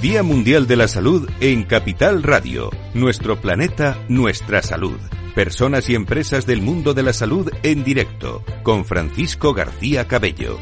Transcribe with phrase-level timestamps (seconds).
[0.00, 2.70] Día Mundial de la Salud en Capital Radio.
[2.94, 4.98] Nuestro planeta, nuestra salud.
[5.34, 10.58] Personas y empresas del mundo de la salud en directo con Francisco García Cabello.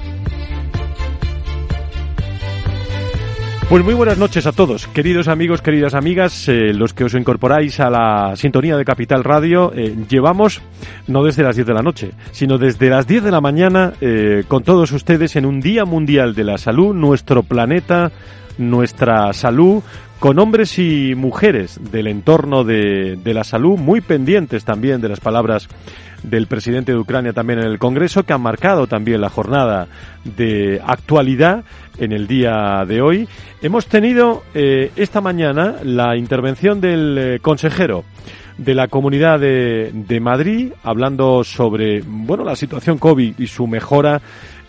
[3.71, 7.79] Pues muy buenas noches a todos, queridos amigos, queridas amigas, eh, los que os incorporáis
[7.79, 9.73] a la sintonía de Capital Radio.
[9.73, 10.61] Eh, llevamos,
[11.07, 14.43] no desde las 10 de la noche, sino desde las 10 de la mañana eh,
[14.49, 18.11] con todos ustedes en un Día Mundial de la Salud, nuestro planeta,
[18.61, 19.83] nuestra salud,
[20.19, 25.21] con hombres y mujeres del entorno de, de, la salud, muy pendientes también de las
[25.21, 25.69] palabras
[26.23, 29.89] del presidente de Ucrania también en el Congreso, que han marcado también la jornada
[30.25, 31.65] de actualidad
[31.99, 33.29] en el día de hoy.
[33.63, 38.05] Hemos tenido eh, esta mañana la intervención del eh, consejero
[38.59, 44.21] de la Comunidad de, de Madrid, hablando sobre bueno la situación COVID y su mejora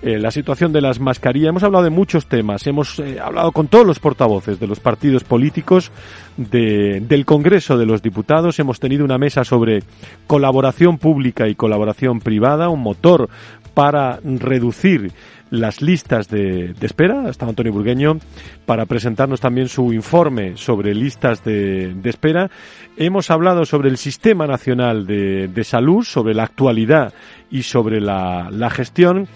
[0.02, 1.49] eh, la situación de las mascarillas.
[1.49, 2.66] Hemos hablado de muchos temas.
[2.67, 5.91] Hemos eh, hablado con todos los portavoces de los partidos políticos,
[6.38, 8.59] de, del Congreso de los Diputados.
[8.59, 9.83] Hemos tenido una mesa sobre
[10.27, 13.29] colaboración pública y colaboración privada, un motor
[13.73, 15.11] para reducir
[15.52, 17.29] las listas de, de espera.
[17.29, 18.17] Está Antonio Burgueño
[18.66, 22.49] para presentarnos también su informe sobre listas de, de espera.
[22.97, 27.13] Hemos hablado sobre el Sistema Nacional de, de Salud, sobre la actualidad
[27.52, 29.27] y sobre la, la gestión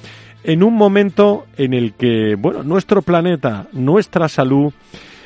[0.45, 4.73] en un momento en el que, bueno, nuestro planeta, nuestra salud,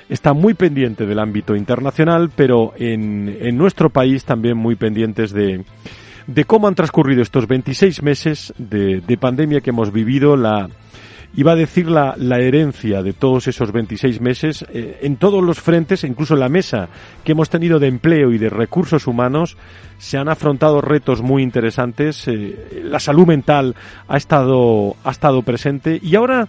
[0.08, 5.64] está muy pendiente del ámbito internacional, pero en, en nuestro país también muy pendientes de,
[6.26, 10.70] de cómo han transcurrido estos 26 meses de, de pandemia que hemos vivido, la,
[11.36, 15.60] iba a decir la, la herencia de todos esos 26 meses eh, en todos los
[15.60, 16.90] frentes, incluso en la mesa
[17.24, 19.58] que hemos tenido de empleo y de recursos humanos,
[19.98, 22.28] se han afrontado retos muy interesantes.
[22.28, 23.76] Eh, la salud mental
[24.08, 26.48] ha estado, ha estado presente y ahora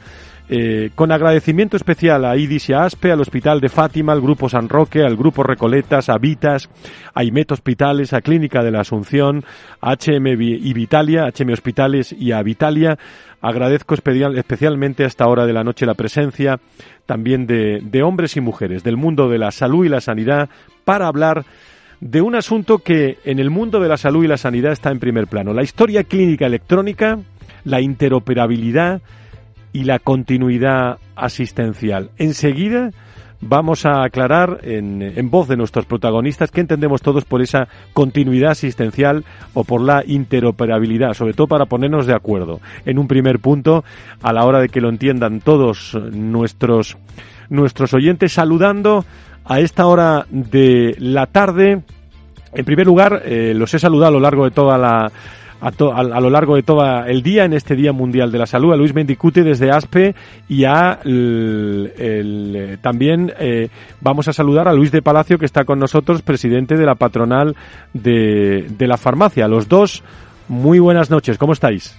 [0.53, 4.49] eh, con agradecimiento especial a IDIS y a ASPE, al Hospital de Fátima, al Grupo
[4.49, 6.69] San Roque, al Grupo Recoletas, a Vitas,
[7.15, 9.45] a IMET Hospitales, a Clínica de la Asunción,
[9.81, 12.99] a HM y Vitalia, HM Hospitales y a Vitalia.
[13.41, 16.61] Agradezco especial, especialmente a esta hora de la noche la presencia
[17.07, 20.49] también de, de hombres y mujeres del mundo de la salud y la sanidad
[20.85, 21.45] para hablar
[22.01, 25.01] de un asunto que en el mundo de la salud y la sanidad está en
[25.01, 25.53] primer plano.
[25.53, 27.19] La historia clínica electrónica,
[27.65, 29.03] la interoperabilidad,
[29.73, 32.11] y la continuidad asistencial.
[32.17, 32.91] Enseguida
[33.41, 38.53] vamos a aclarar en, en, voz de nuestros protagonistas qué entendemos todos por esa continuidad
[38.53, 39.25] asistencial
[39.55, 43.85] o por la interoperabilidad, sobre todo para ponernos de acuerdo en un primer punto
[44.23, 46.97] a la hora de que lo entiendan todos nuestros,
[47.49, 49.05] nuestros oyentes, saludando
[49.45, 51.83] a esta hora de la tarde.
[52.53, 55.11] En primer lugar, eh, los he saludado a lo largo de toda la
[55.61, 58.39] a, to, a, a, lo largo de todo el día, en este Día Mundial de
[58.39, 60.15] la Salud, a Luis Mendicute desde ASPE
[60.49, 63.69] y a el, el, también eh,
[64.01, 67.57] vamos a saludar a Luis de Palacio, que está con nosotros, presidente de la patronal
[67.93, 69.49] de, de la farmacia.
[69.49, 70.03] Los dos,
[70.49, 71.97] muy buenas noches, ¿cómo estáis?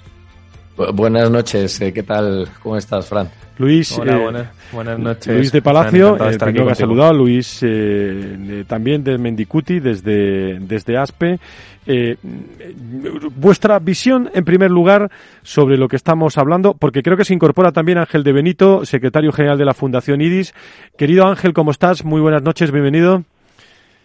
[0.75, 2.47] Buenas noches, eh, ¿qué tal?
[2.61, 3.29] ¿Cómo estás, Fran?
[3.57, 5.35] Luis, Hola, eh, buenas, buenas, noches.
[5.35, 10.97] Luis de Palacio, eh, primero que ha saludado, Luis eh, también de Mendicuti, desde, desde
[10.97, 11.39] ASPE.
[11.85, 12.15] Eh,
[13.35, 15.11] vuestra visión, en primer lugar,
[15.43, 19.31] sobre lo que estamos hablando, porque creo que se incorpora también Ángel de Benito, secretario
[19.31, 20.53] general de la Fundación IDIS.
[20.97, 22.03] Querido Ángel, ¿cómo estás?
[22.03, 23.23] Muy buenas noches, bienvenido.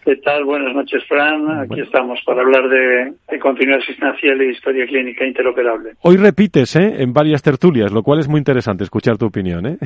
[0.07, 0.45] ¿Qué tal?
[0.45, 1.51] Buenas noches, Fran.
[1.51, 1.83] Aquí bueno.
[1.83, 5.95] estamos para hablar de, de, continuidad asistencial y historia clínica interoperable.
[6.01, 6.93] Hoy repites ¿eh?
[6.99, 9.65] en varias tertulias, lo cual es muy interesante escuchar tu opinión.
[9.65, 9.77] ¿eh?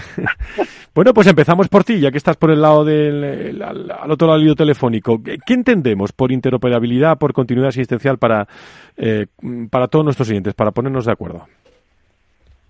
[0.94, 4.28] bueno, pues empezamos por ti, ya que estás por el lado del al, al otro
[4.28, 5.20] lado del telefónico.
[5.24, 8.46] ¿Qué entendemos por interoperabilidad, por continuidad asistencial para,
[8.98, 9.26] eh,
[9.72, 11.48] para todos nuestros oyentes, para ponernos de acuerdo?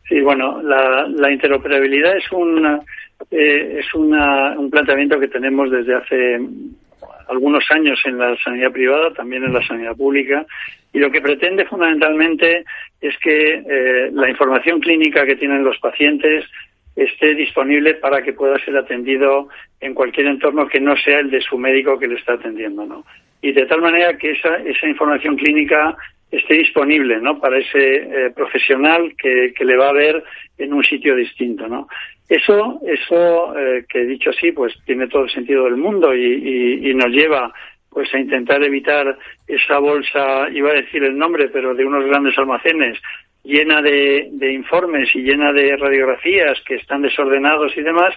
[0.08, 2.80] Sí, bueno, la, la interoperabilidad es, una,
[3.30, 6.40] eh, es una, un planteamiento que tenemos desde hace
[7.28, 10.46] algunos años en la sanidad privada, también en la sanidad pública,
[10.94, 12.66] y lo que pretende fundamentalmente
[13.00, 16.46] es que eh, la información clínica que tienen los pacientes
[16.96, 19.48] esté disponible para que pueda ser atendido
[19.80, 23.06] en cualquier entorno que no sea el de su médico que le está atendiendo, ¿no?
[23.42, 25.96] Y de tal manera que esa, esa información clínica
[26.32, 27.40] esté disponible, ¿no?
[27.40, 30.24] Para ese eh, profesional que, que le va a ver
[30.58, 31.88] en un sitio distinto, ¿no?
[32.30, 36.90] Eso, eso eh, que dicho así, pues tiene todo el sentido del mundo y, y,
[36.90, 37.54] y, nos lleva
[37.90, 42.38] pues a intentar evitar esa bolsa, iba a decir el nombre, pero de unos grandes
[42.38, 42.98] almacenes
[43.44, 48.16] llena de, de informes y llena de radiografías que están desordenados y demás,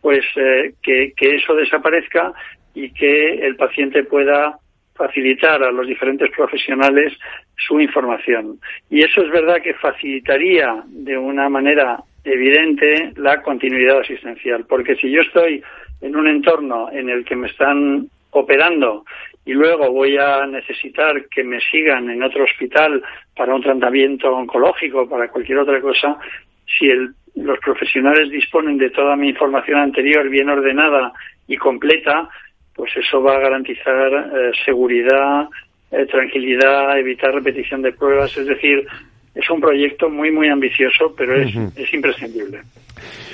[0.00, 2.32] pues eh, que, que eso desaparezca
[2.74, 4.58] y que el paciente pueda
[4.96, 7.12] facilitar a los diferentes profesionales
[7.56, 8.58] su información.
[8.90, 15.10] Y eso es verdad que facilitaría de una manera evidente la continuidad asistencial, porque si
[15.10, 15.62] yo estoy
[16.00, 19.04] en un entorno en el que me están operando
[19.44, 23.02] y luego voy a necesitar que me sigan en otro hospital
[23.36, 26.18] para un tratamiento oncológico, para cualquier otra cosa,
[26.66, 26.88] si
[27.36, 31.12] los profesionales disponen de toda mi información anterior bien ordenada
[31.46, 32.28] y completa,
[32.76, 35.48] pues eso va a garantizar eh, seguridad,
[35.90, 38.86] eh, tranquilidad, evitar repetición de pruebas, es decir,
[39.34, 42.60] es un proyecto muy, muy ambicioso, pero es, es imprescindible.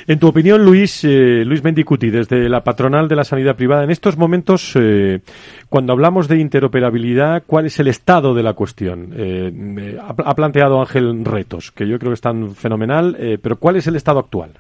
[0.07, 3.91] En tu opinión, Luis, eh, Luis Mendicuti, desde la patronal de la sanidad privada, en
[3.91, 5.21] estos momentos, eh,
[5.69, 9.13] cuando hablamos de interoperabilidad, ¿cuál es el estado de la cuestión?
[9.17, 13.97] Eh, ha, planteado Ángel retos, que yo creo que están fenomenal, pero ¿cuál es el
[13.97, 14.51] estado actual?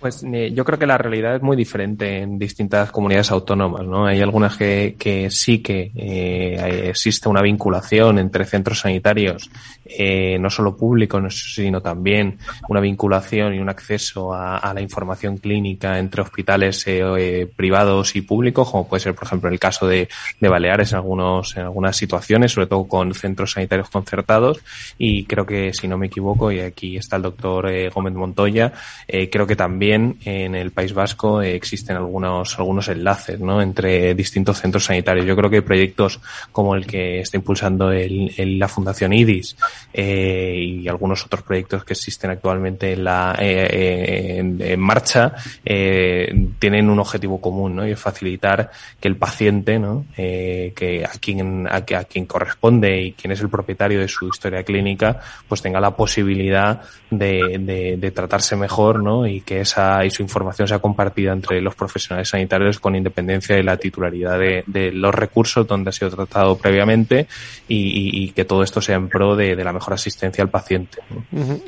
[0.00, 4.06] Pues eh, yo creo que la realidad es muy diferente en distintas comunidades autónomas, ¿no?
[4.06, 9.50] Hay algunas que, sí que eh, existe una vinculación entre centros sanitarios,
[9.84, 15.98] eh, no solo públicos, sino también una vinculación y un acceso a, la información clínica
[15.98, 20.08] entre hospitales eh, eh, privados y públicos, como puede ser, por ejemplo, el caso de,
[20.38, 24.60] de Baleares en algunos en algunas situaciones, sobre todo con centros sanitarios concertados.
[24.96, 28.72] Y creo que, si no me equivoco, y aquí está el doctor Gómez Montoya,
[29.06, 33.60] creo que también en el País Vasco eh, existen algunos, algunos enlaces ¿no?
[33.62, 35.26] entre distintos centros sanitarios.
[35.26, 36.20] Yo creo que proyectos
[36.52, 39.56] como el que está impulsando el, la Fundación IDIS
[39.92, 46.98] eh, y algunos otros proyectos que existen actualmente en, la, eh, en, marcha tienen un
[46.98, 47.86] objetivo común ¿no?
[47.86, 48.70] y es facilitar
[49.00, 50.06] que el paciente, ¿no?
[50.16, 54.62] que a quien, a, a quien corresponde y quien es el propietario de su historia
[54.62, 59.26] clínica, pues tenga la posibilidad de, de, de tratarse mejor ¿no?
[59.26, 63.62] y que esa y su información sea compartida entre los profesionales sanitarios con independencia de
[63.62, 67.26] la titularidad de, los recursos donde ha sido tratado previamente
[67.68, 70.98] y, que todo esto sea en pro de, la mejor asistencia al paciente.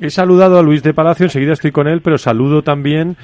[0.00, 3.16] He saludado a Luis de Palacio, enseguida estoy con él, pero saludo también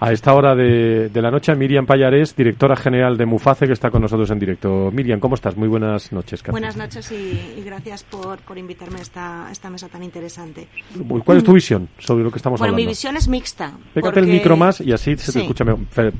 [0.00, 3.90] a esta hora de, la noche a Miriam Payarés, directora general de Muface, que está
[3.90, 4.90] con nosotros en directo.
[4.90, 5.56] Miriam, ¿cómo estás?
[5.56, 6.42] Muy buenas noches.
[6.48, 10.68] Buenas noches y, gracias por, por invitarme a esta, esta mesa tan interesante.
[11.24, 12.74] ¿Cuál es tu visión sobre lo que estamos hablando?
[12.74, 13.72] Bueno, mi visión es mixta.
[13.92, 15.64] Pégate el micro más y así se te escucha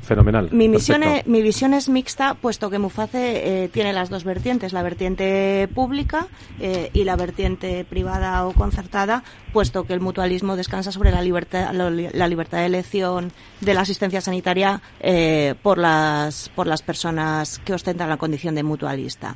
[0.03, 0.49] fenomenal.
[0.51, 4.73] Mi, misión es, mi visión es mixta, puesto que Muface eh, tiene las dos vertientes,
[4.73, 6.27] la vertiente pública
[6.59, 11.71] eh, y la vertiente privada o concertada, puesto que el mutualismo descansa sobre la libertad,
[11.73, 17.73] la libertad de elección de la asistencia sanitaria eh, por, las, por las personas que
[17.73, 19.35] ostentan la condición de mutualista.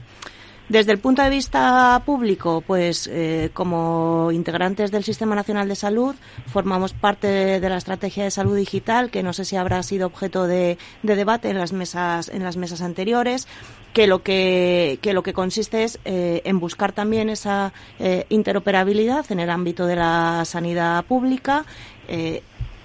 [0.68, 6.16] Desde el punto de vista público, pues eh, como integrantes del Sistema Nacional de Salud
[6.48, 10.48] formamos parte de la estrategia de salud digital, que no sé si habrá sido objeto
[10.48, 13.48] de, debate en las mesas en las mesas anteriores,
[13.94, 17.72] que lo que, que lo que consiste es eh, en buscar también esa
[18.30, 21.66] interoperabilidad en el ámbito de la sanidad pública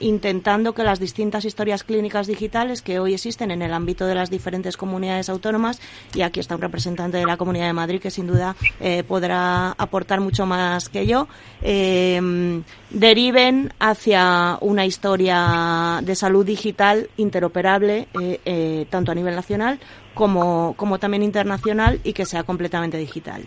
[0.01, 4.31] intentando que las distintas historias clínicas digitales que hoy existen en el ámbito de las
[4.31, 5.81] diferentes comunidades autónomas,
[6.15, 9.73] y aquí está un representante de la Comunidad de Madrid que sin duda eh, podrá
[9.73, 11.29] aportar mucho más que yo,
[11.63, 19.79] eh, deriven hacia una historia de salud digital interoperable, eh, tanto a nivel nacional
[20.15, 23.45] como, como también internacional, y que sea completamente digital.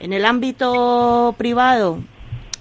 [0.00, 1.98] En el ámbito privado,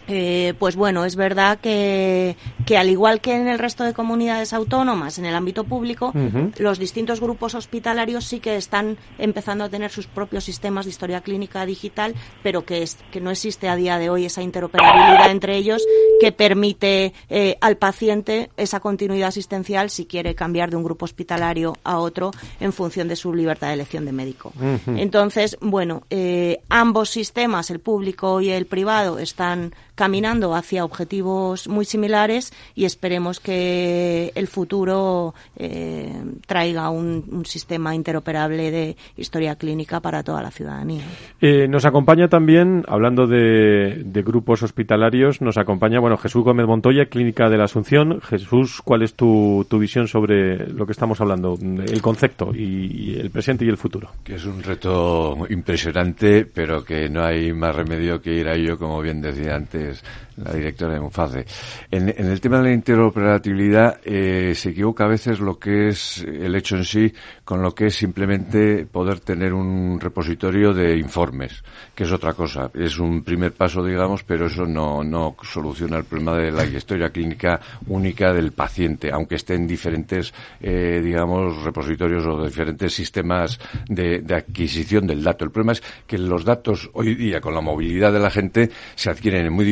[0.08, 2.36] eh, pues bueno, es verdad que,
[2.66, 6.14] que, al igual que en el resto de comunidades autónomas, en el ámbito público,
[6.58, 11.22] los distintos grupos hospitalarios sí que están empezando a tener sus propios sistemas de historia
[11.22, 15.58] clínica digital, pero que, es, que no existe a día de hoy esa interoperabilidad entre
[15.58, 15.84] ellos
[16.20, 21.76] que permite eh, al paciente esa continuidad asistencial si quiere cambiar de un grupo hospitalario
[21.84, 24.54] a otro en función de su libertad de elección de médico.
[24.88, 31.84] Entonces, bueno, eh, ambos sistemas, el público y el privado, están caminando hacia objetivos muy
[31.84, 36.14] similares y esperemos que el futuro eh,
[36.46, 41.04] traiga un, sistema interoperable de historia clínica para toda la ciudadanía.
[41.42, 47.50] Eh, nos acompaña también, hablando de, grupos hospitalarios, nos acompaña bueno Jesús Gómez Montoya, Clínica
[47.50, 48.22] de la Asunción.
[48.22, 53.32] Jesús, ¿cuál es tu, tu visión sobre lo que estamos hablando, el concepto y, el
[53.32, 54.10] presente y el futuro?
[54.24, 58.78] Que es un reto impresionante, pero que no hay más remedio que ir a ello,
[58.78, 60.04] como bien decía antes is.
[60.38, 61.46] La directora de Muface.
[61.90, 66.56] En, el tema de la interoperabilidad eh, se equivoca a veces lo que es el
[66.56, 67.14] hecho en sí
[67.44, 71.64] con lo que es simplemente poder tener un repositorio de informes,
[71.96, 72.70] que es otra cosa.
[72.74, 77.10] Es un primer paso, digamos, pero eso no, no soluciona el problema de la historia
[77.10, 84.20] clínica única del paciente, aunque esté en diferentes, eh, digamos, repositorios o diferentes sistemas de,
[84.20, 85.46] de adquisición del dato.
[85.46, 89.10] El problema es que los datos hoy día, con la movilidad de la gente, se
[89.10, 89.66] adquieren en muy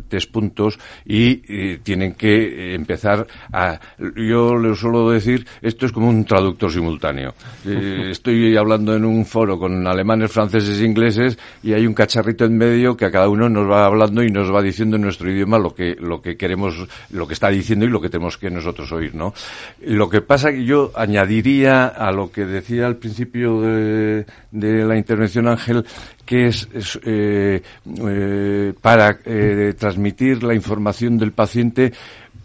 [0.00, 3.78] diferentes puntos y eh, tienen que empezar a...
[4.16, 7.34] Yo le suelo decir, esto es como un traductor simultáneo.
[7.64, 12.56] estoy hablando en un foro con alemanes, franceses e ingleses y hay un cacharrito en
[12.56, 15.58] medio que a cada uno nos va hablando y nos va diciendo en nuestro idioma
[15.58, 18.90] lo que, lo que queremos, lo que está diciendo y lo que tenemos que nosotros
[18.92, 19.34] oír, ¿no?
[19.82, 25.48] Lo que pasa que yo añadiría a lo que decía al principio de, la intervención
[25.48, 25.84] Ángel,
[26.30, 26.68] que es,
[27.02, 31.92] eh, eh, para eh, transmitir la información del paciente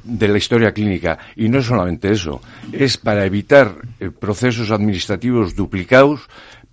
[0.04, 1.20] de la historia clínica.
[1.36, 3.75] Y no es solamente eso, es para evitar
[4.20, 6.22] procesos administrativos duplicados,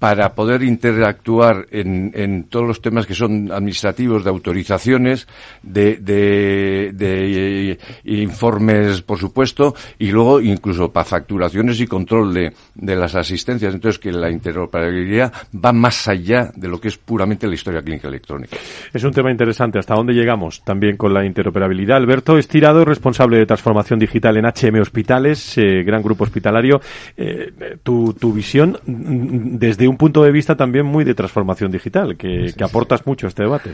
[0.03, 5.29] para poder interactuar en, en, todos los temas que son administrativos, de autorizaciones,
[5.63, 12.97] de, de, de, informes, por supuesto, y luego incluso para facturaciones y control de, de,
[12.97, 13.73] las asistencias.
[13.73, 15.33] Entonces, que la interoperabilidad
[15.65, 18.57] va más allá de lo que es puramente la historia clínica electrónica.
[18.93, 19.79] Es un tema interesante.
[19.79, 21.99] ¿Hasta dónde llegamos también con la interoperabilidad?
[21.99, 26.81] Alberto Estirado, responsable de transformación digital en HM Hospitales, eh, gran grupo hospitalario.
[27.17, 32.55] Eh, tu, tu visión desde un punto de vista también muy de transformación digital, que,
[32.63, 33.71] aportas mucho a este debate.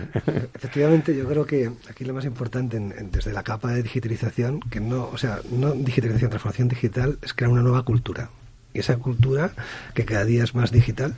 [0.55, 5.09] Efectivamente, yo creo que aquí lo más importante desde la capa de digitalización, que no,
[5.13, 8.31] o sea, no digitalización, transformación digital, es crear una nueva cultura.
[8.75, 9.53] Y esa cultura,
[9.95, 11.15] que cada día es más digital,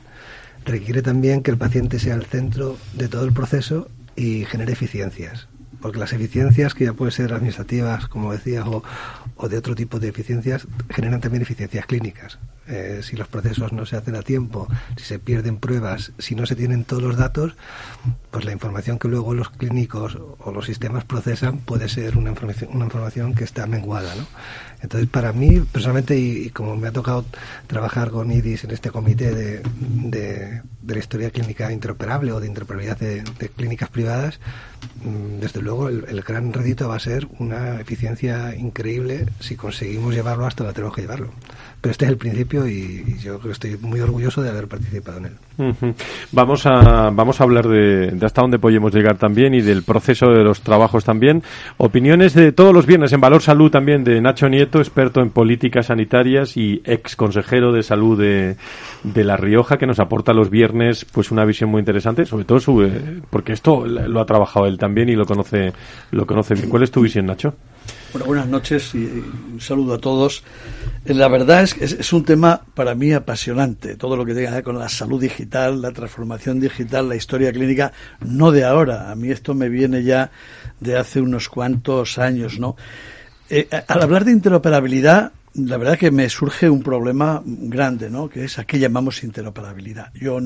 [0.65, 5.47] requiere también que el paciente sea el centro de todo el proceso y genere eficiencias
[5.81, 8.83] porque las eficiencias, que ya pueden ser administrativas, como decía, o,
[9.35, 12.37] o, de otro tipo de eficiencias, generan también eficiencias clínicas.
[12.67, 16.45] Eh, si los procesos no se hacen a tiempo, si se pierden pruebas, si no
[16.45, 17.55] se tienen todos los datos,
[18.29, 22.69] pues la información que luego los clínicos o los sistemas procesan puede ser una información,
[22.73, 24.15] una información que está menguada.
[24.15, 24.25] ¿no?
[24.81, 27.25] Entonces, para mí, personalmente, y, como me ha tocado
[27.67, 32.97] trabajar con IDIS en este comité de, de, la historia clínica interoperable o de interoperabilidad
[32.97, 33.23] de,
[33.55, 34.39] clínicas privadas,
[35.03, 40.45] mm, desde luego el, gran rédito va a ser una eficiencia increíble si conseguimos llevarlo
[40.45, 41.31] hasta donde tenemos que llevarlo.
[41.81, 45.17] Pero este es el principio y, yo creo que estoy muy orgulloso de haber participado
[45.17, 45.95] en él.
[46.31, 50.43] Vamos a vamos a hablar de, hasta dónde podemos llegar también y del proceso de
[50.43, 51.41] los trabajos también.
[51.77, 55.87] Opiniones de todos los viernes en Valor Salud también de Nacho Nieto, experto en políticas
[55.87, 58.57] sanitarias y ex consejero de salud de,
[59.03, 62.59] de La Rioja, que nos aporta los viernes pues una visión muy interesante, sobre todo
[62.59, 62.89] su,
[63.31, 65.73] porque esto lo ha trabajado él también y lo conoce
[66.11, 66.69] lo conoce bien.
[66.69, 67.55] ¿Cuál es tu visión, Nacho?
[68.13, 69.23] Bueno, buenas noches y
[69.53, 70.43] un saludo a todos.
[71.05, 74.55] La verdad es que es, un tema para mí apasionante, todo lo que tenga que
[74.55, 79.09] ver con la salud digital, la transformación digital, la historia clínica, no de ahora.
[79.09, 80.29] A mí esto me viene ya
[80.79, 82.75] de hace unos cuantos años, ¿no?
[83.49, 88.29] Eh, al hablar de interoperabilidad, la verdad que me surge un problema grande, ¿no?
[88.29, 90.13] Que es a qué llamamos interoperabilidad.
[90.13, 90.39] Yo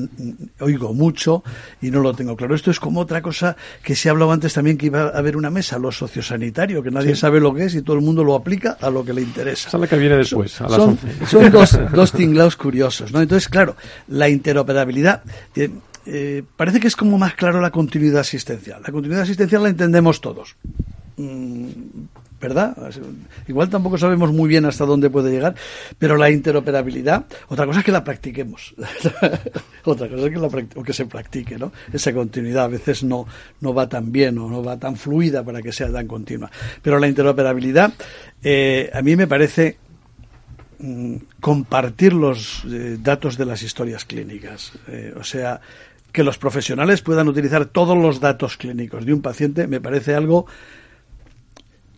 [0.60, 1.44] oigo mucho
[1.80, 2.54] y no lo tengo claro.
[2.54, 5.36] Esto es como otra cosa que se ha hablado antes también que iba a haber
[5.36, 8.34] una mesa, lo sociosanitario, que nadie sabe lo que es y todo el mundo lo
[8.34, 9.68] aplica a lo que le interesa.
[9.68, 13.20] Esa es la que viene después, a las son, son dos, dos tinglados curiosos, ¿no?
[13.20, 13.76] Entonces, claro,
[14.08, 15.22] la interoperabilidad...
[15.54, 15.70] Eh,
[16.08, 18.80] eh, parece que es como más claro la continuidad asistencial.
[18.80, 20.54] La continuidad asistencial la entendemos todos.
[22.40, 22.76] ¿Verdad?
[23.48, 25.54] Igual tampoco sabemos muy bien hasta dónde puede llegar,
[25.98, 28.74] pero la interoperabilidad, otra cosa es que la practiquemos,
[29.84, 31.72] otra cosa es que, la se practique, ¿no?
[31.92, 33.26] Esa continuidad a veces no,
[33.60, 36.50] no va tan bien o no va tan fluida para que sea tan continua.
[36.82, 37.92] Pero la interoperabilidad,
[38.42, 39.78] eh, a mí me parece
[40.78, 45.60] mm, compartir los eh, datos de las historias clínicas, eh, o sea,
[46.12, 50.46] que los profesionales puedan utilizar todos los datos clínicos de un paciente me parece algo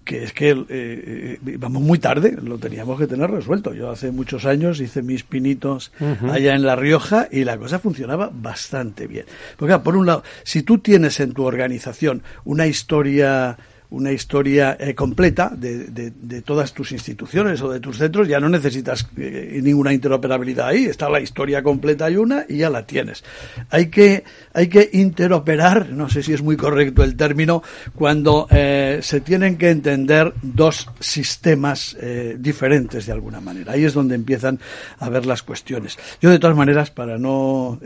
[0.09, 3.75] que es que eh, eh, vamos muy tarde, lo teníamos que tener resuelto.
[3.75, 5.93] Yo hace muchos años hice mis pinitos
[6.33, 9.27] allá en La Rioja y la cosa funcionaba bastante bien.
[9.59, 13.59] Porque, por un lado, si tú tienes en tu organización una historia
[13.91, 18.49] una historia eh, completa de, de, todas tus instituciones o de tus centros, ya no
[18.49, 23.25] necesitas eh, ninguna interoperabilidad ahí, está la historia completa y una y ya la tienes.
[23.71, 27.63] Hay que, hay que interoperar, no sé si es muy correcto el término,
[27.95, 31.97] cuando eh, se tienen que entender dos sistemas
[32.39, 33.73] diferentes de alguna manera.
[33.73, 34.59] Ahí es donde empiezan
[34.99, 35.99] a ver las cuestiones.
[36.21, 37.81] Yo de todas maneras, para no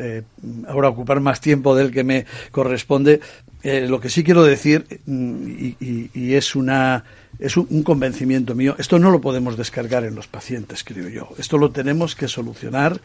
[0.69, 3.21] ahora ocupar más tiempo del que me corresponde,
[3.63, 5.47] eh, lo que sí quiero decir, mm,
[5.81, 7.05] y, es una
[7.39, 11.29] es un, convencimiento mío, esto no lo podemos descargar en los pacientes, creo yo.
[11.39, 13.01] Esto lo tenemos que solucionar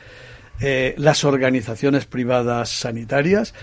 [0.59, 3.53] eh, las organizaciones privadas sanitarias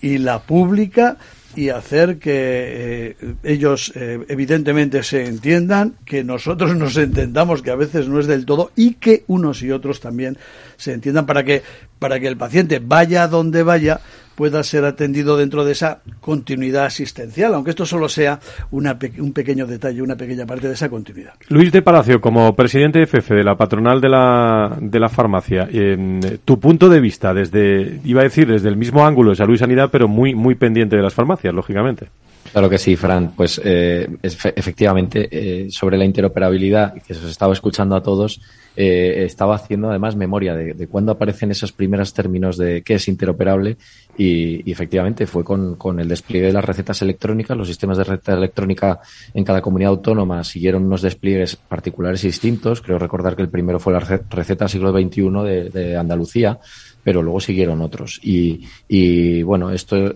[0.00, 1.16] y la pública
[1.54, 8.08] y hacer que eh, ellos evidentemente se entiendan, que nosotros nos entendamos, que a veces
[8.08, 10.38] no es del todo, y que unos y otros también
[10.76, 11.62] se entiendan para que,
[11.98, 14.00] para que el paciente vaya donde vaya,
[14.34, 19.66] pueda ser atendido dentro de esa continuidad asistencial, aunque esto solo sea una un pequeño
[19.66, 21.32] detalle, una pequeña parte de esa continuidad.
[21.48, 26.40] Luis de Palacio, como presidente de de la patronal de la, de la farmacia, en
[26.44, 29.58] tu punto de vista, desde, iba a decir, desde el mismo ángulo de salud y
[29.58, 32.08] sanidad, pero muy, muy pendiente de las farmacias, lógicamente.
[32.52, 33.32] Claro que sí, Fran.
[33.34, 38.42] Pues eh, efectivamente, eh, sobre la interoperabilidad, que os estaba escuchando a todos,
[38.76, 43.78] eh, estaba haciendo además memoria de, cuándo aparecen esos primeros términos de qué es interoperable
[44.18, 47.56] y, efectivamente fue con, con, el despliegue de las recetas electrónicas.
[47.56, 49.00] Los sistemas de receta electrónica
[49.32, 52.82] en cada comunidad autónoma siguieron unos despliegues particulares y distintos.
[52.82, 56.58] Creo recordar que el primero fue la receta siglo XXI de, de Andalucía,
[57.02, 58.20] pero luego siguieron otros.
[58.22, 60.12] Y, y bueno, esto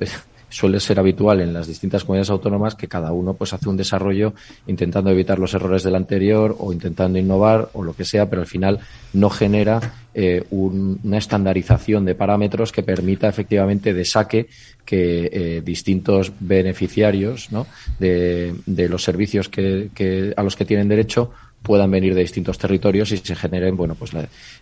[0.56, 4.32] suele ser habitual en las distintas comunidades autónomas que cada uno pues hace un desarrollo
[4.66, 8.48] intentando evitar los errores del anterior o intentando innovar o lo que sea, pero al
[8.48, 8.80] final
[9.12, 14.48] no genera eh, una estandarización de parámetros que permita efectivamente de saque
[14.86, 17.66] que eh, distintos beneficiarios ¿no?
[17.98, 21.32] de, de, los servicios que, que, a los que tienen derecho
[21.62, 24.12] puedan venir de distintos territorios y se generen, bueno, pues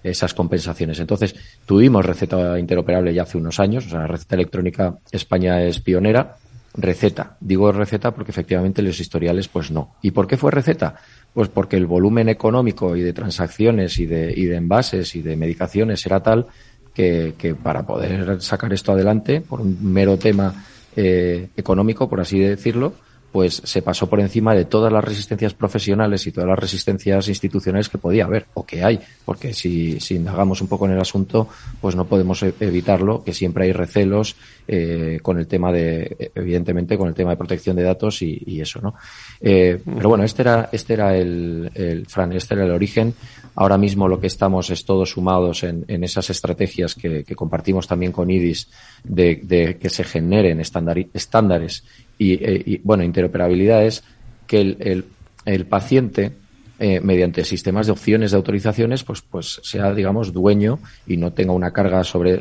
[0.02, 0.98] esas compensaciones.
[1.00, 1.34] Entonces,
[1.66, 6.36] tuvimos receta interoperable ya hace unos años, o sea, la receta electrónica España es pionera.
[6.76, 9.94] Receta, digo receta porque efectivamente los historiales, pues no.
[10.02, 10.96] ¿Y por qué fue receta?
[11.32, 16.20] Pues porque el volumen económico y de transacciones y de, envases y de medicaciones era
[16.20, 16.46] tal
[16.92, 20.64] que, que para poder sacar esto adelante, por un mero tema
[20.96, 22.94] eh, económico, por así decirlo,
[23.34, 27.88] pues se pasó por encima de todas las resistencias profesionales y todas las resistencias institucionales
[27.88, 31.48] que podía haber o que hay, porque si, si indagamos un poco en el asunto,
[31.80, 34.36] pues no podemos e-, evitarlo, que siempre hay recelos
[34.68, 38.60] eh, con el tema de, evidentemente, con el tema de protección de datos y, y
[38.60, 38.94] eso, ¿no?
[39.40, 43.14] Eh, pero bueno, este era, este era el, el, Fran, este era el origen.
[43.56, 47.88] Ahora mismo lo que estamos es todos sumados en, en esas estrategias que, que, compartimos
[47.88, 48.68] también con IDIS
[49.02, 51.85] de, de que se generen estándares
[52.18, 54.05] y, eh, y, bueno, interoperabilidad es
[54.46, 55.05] que el,
[55.44, 56.33] el, paciente,
[56.79, 61.53] eh, mediante sistemas de opciones de autorizaciones, pues, pues sea, digamos, dueño y no tenga
[61.53, 62.40] una carga sobre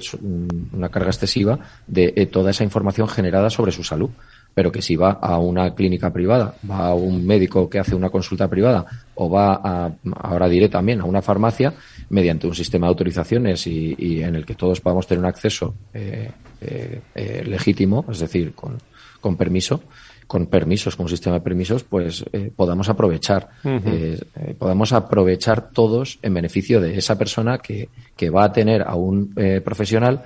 [0.74, 4.10] una carga excesiva de eh, toda esa información generada sobre su salud.
[4.56, 8.12] Pero que si va a una clínica privada, va a un médico que hace una
[8.12, 11.74] consulta privada o va a, ahora diré también a una farmacia,
[12.10, 15.74] mediante un sistema de autorizaciones y, y en el que todos podamos tener un acceso
[15.96, 18.78] eh, eh, legítimo, es decir, con,
[19.24, 19.82] con permiso,
[20.28, 23.82] con permisos, con un sistema de permisos, pues eh, podamos aprovechar, uh -huh.
[23.86, 28.82] eh, eh, podamos aprovechar todos en beneficio de esa persona que, que va a tener
[28.82, 30.24] a un eh, profesional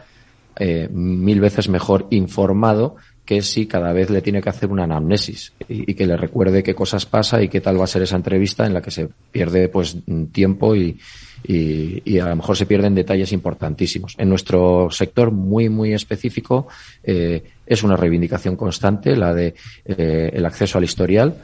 [0.59, 5.53] eh, mil veces mejor informado que si cada vez le tiene que hacer una anamnesis
[5.69, 8.15] y, y, que le recuerde qué cosas pasa y qué tal va a ser esa
[8.15, 9.97] entrevista en la que se pierde pues
[10.31, 10.97] tiempo y,
[11.47, 14.15] y, y, a lo mejor se pierden detalles importantísimos.
[14.17, 16.67] En nuestro sector muy, muy específico
[17.03, 19.55] eh, es una reivindicación constante la de
[19.85, 21.37] eh, el acceso al historial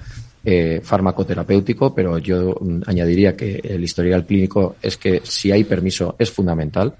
[0.43, 6.29] eh, farmacoterapéutico, pero yo añadiría que el historial clínico es que si hay permiso es
[6.31, 6.95] fundamental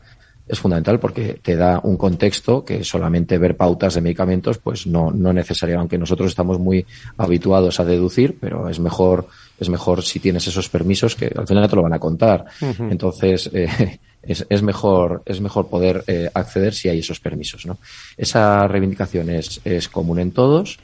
[0.48, 5.12] es fundamental porque te da un contexto que solamente ver pautas de medicamentos, pues no,
[5.12, 6.86] no necesariamente, aunque nosotros estamos muy
[7.18, 9.28] habituados a deducir, pero es mejor,
[9.60, 12.46] es mejor si tienes esos permisos que al final te lo van a contar.
[12.62, 12.92] Uh -huh.
[12.92, 17.78] Entonces, eh, es, es, mejor, es mejor poder eh, acceder si hay esos permisos, ¿no?
[18.18, 20.80] Esa reivindicación es, es común en todos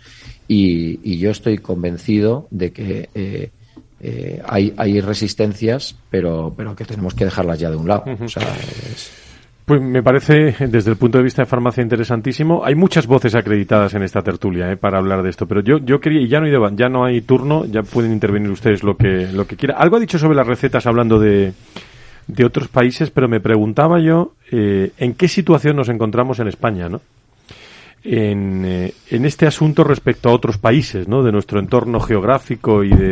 [0.48, 3.52] y, y yo estoy convencido de que, eh,
[4.02, 8.04] eh, hay, hay resistencias, pero, pero que tenemos que dejarlas ya de un lado.
[8.06, 8.26] Uh -huh.
[8.26, 8.56] O sea,
[8.92, 9.12] es,
[9.70, 12.66] pues me parece, desde el punto de vista de farmacia, interesantísimo.
[12.66, 16.00] Hay muchas voces acreditadas en esta tertulia eh, para hablar de esto, pero yo, yo
[16.00, 18.98] quería, y ya no hay debate, ya no hay turno, ya pueden intervenir ustedes lo
[18.98, 19.78] que, lo que quieran.
[19.80, 21.54] Algo ha dicho sobre las recetas hablando de,
[22.26, 26.90] de otros países, pero me preguntaba yo eh, en qué situación nos encontramos en España,
[26.90, 27.02] ¿no?
[28.04, 31.22] En, eh, en este asunto respecto a otros países, ¿no?
[31.22, 33.12] De nuestro entorno geográfico y de,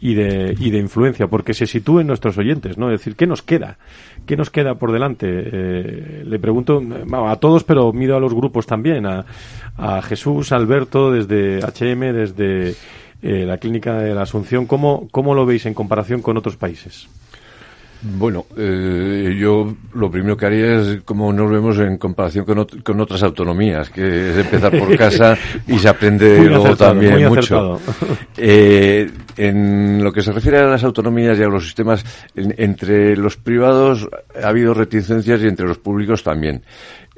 [0.00, 2.90] y de, y de influencia, porque se sitúen nuestros oyentes, ¿no?
[2.90, 3.78] Es decir, ¿qué nos queda?
[4.26, 5.26] ¿Qué nos queda por delante?
[5.28, 6.82] Eh, le pregunto
[7.12, 9.24] a todos, pero miro a los grupos también, a,
[9.76, 12.74] a Jesús, Alberto, desde HM, desde
[13.22, 17.08] eh, la Clínica de la Asunción, ¿cómo, ¿cómo lo veis en comparación con otros países?
[18.00, 22.82] Bueno, eh, yo lo primero que haría es cómo nos vemos en comparación con, ot
[22.82, 27.80] con otras autonomías, que es empezar por casa y se aprende luego acertado, también mucho.
[28.36, 32.04] Eh, en lo que se refiere a las autonomías y a los sistemas,
[32.36, 34.08] en, entre los privados
[34.40, 36.62] ha habido reticencias y entre los públicos también.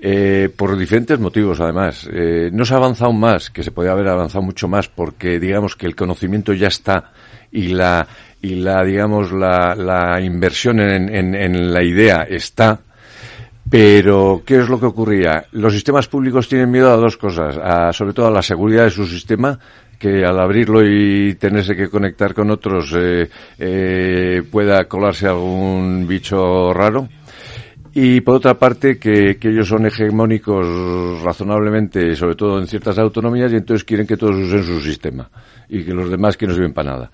[0.02, 2.08] Eh, por diferentes motivos, además.
[2.10, 5.76] Eh, no se ha avanzado más, que se podía haber avanzado mucho más, porque digamos
[5.76, 7.12] que el conocimiento ya está
[7.52, 8.06] y la
[8.42, 12.80] y la digamos la, la inversión en, en, en la idea está
[13.70, 15.44] Pero, ¿qué es lo que ocurría?
[15.52, 18.90] Los sistemas públicos tienen miedo a dos cosas, a, sobre todo a la seguridad de
[18.90, 19.56] su sistema,
[19.96, 26.72] que al abrirlo y tenerse que conectar con otros eh, eh, pueda colarse algún bicho
[26.72, 27.08] raro.
[27.94, 33.52] Y por otra parte, que, que, ellos son hegemónicos razonablemente, sobre todo en ciertas autonomías,
[33.52, 35.30] y entonces quieren que todos usen su sistema
[35.68, 37.10] y que los demás que no sirven para nada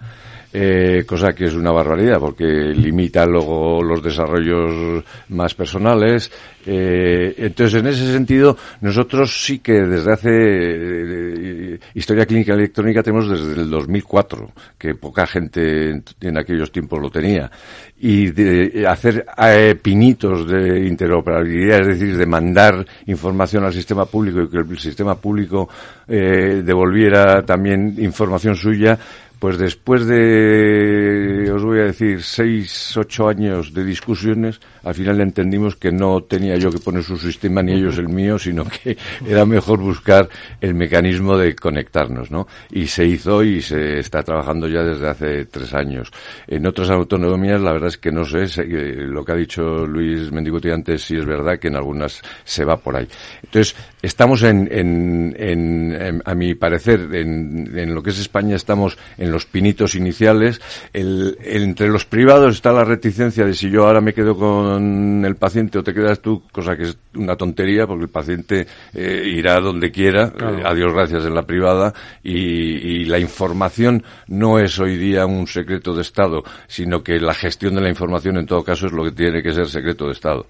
[0.58, 6.32] eh, cosa que es una barbaridad porque limita luego los desarrollos más personales.
[6.64, 13.28] Eh, entonces, en ese sentido, nosotros sí que desde hace eh, historia clínica electrónica tenemos
[13.28, 17.50] desde el 2004, que poca gente en, aquellos tiempos lo tenía,
[17.98, 24.42] y de hacer eh, pinitos de interoperabilidad, es decir, de mandar información al sistema público
[24.42, 25.68] y que el sistema público
[26.08, 28.98] eh, devolviera también información suya,
[29.46, 35.76] pues después de, os voy a decir, seis, ocho años de discusiones, al final entendimos
[35.76, 39.46] que no tenía yo que poner su sistema ni ellos el mío, sino que era
[39.46, 40.28] mejor buscar
[40.60, 42.48] el mecanismo de conectarnos, ¿no?
[42.72, 46.10] Y se hizo y se está trabajando ya desde hace tres años.
[46.48, 50.70] En otras autonomías, la verdad es que no sé, lo que ha dicho Luis Mendiguti
[50.70, 53.06] antes, si es verdad que en algunas se va por ahí.
[53.44, 58.98] Entonces, estamos en, en, en, a mi parecer, en, en lo que es España, estamos
[59.18, 60.62] en en los pinitos iniciales.
[60.94, 65.36] El, entre los privados está la reticencia de si yo ahora me quedo con el
[65.36, 69.60] paciente o te quedas tú, cosa que es una tontería porque el paciente eh, irá
[69.60, 74.96] donde quiera, eh, a Dios gracias en la privada, y, la información no es hoy
[74.96, 78.86] día un secreto de Estado, sino que la gestión de la información en todo caso
[78.86, 80.46] es lo que tiene que ser secreto de Estado.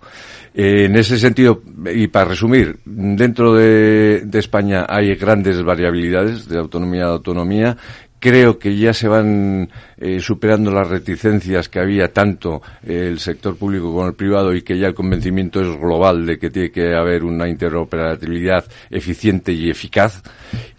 [0.54, 1.60] Eh, en ese sentido,
[1.92, 7.76] y para resumir, dentro de, de España hay grandes variabilidades de autonomía a autonomía
[8.18, 13.92] creo que ya se van eh, superando las reticencias que había tanto el sector público
[13.92, 17.24] como el privado y que ya el convencimiento es global de que tiene que haber
[17.24, 20.22] una interoperabilidad eficiente y eficaz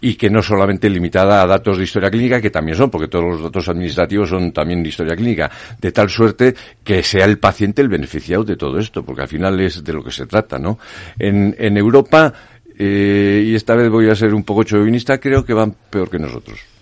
[0.00, 3.24] y que no solamente limitada a datos de historia clínica, que también son, porque todos
[3.24, 7.82] los datos administrativos son también de historia clínica, de tal suerte que sea el paciente
[7.82, 10.78] el beneficiado de todo esto, porque al final es de lo que se trata, ¿no?
[11.18, 12.32] En, en Europa,
[12.78, 16.18] eh, y esta vez voy a ser un poco chauvinista, creo que van peor que
[16.18, 16.77] nosotros.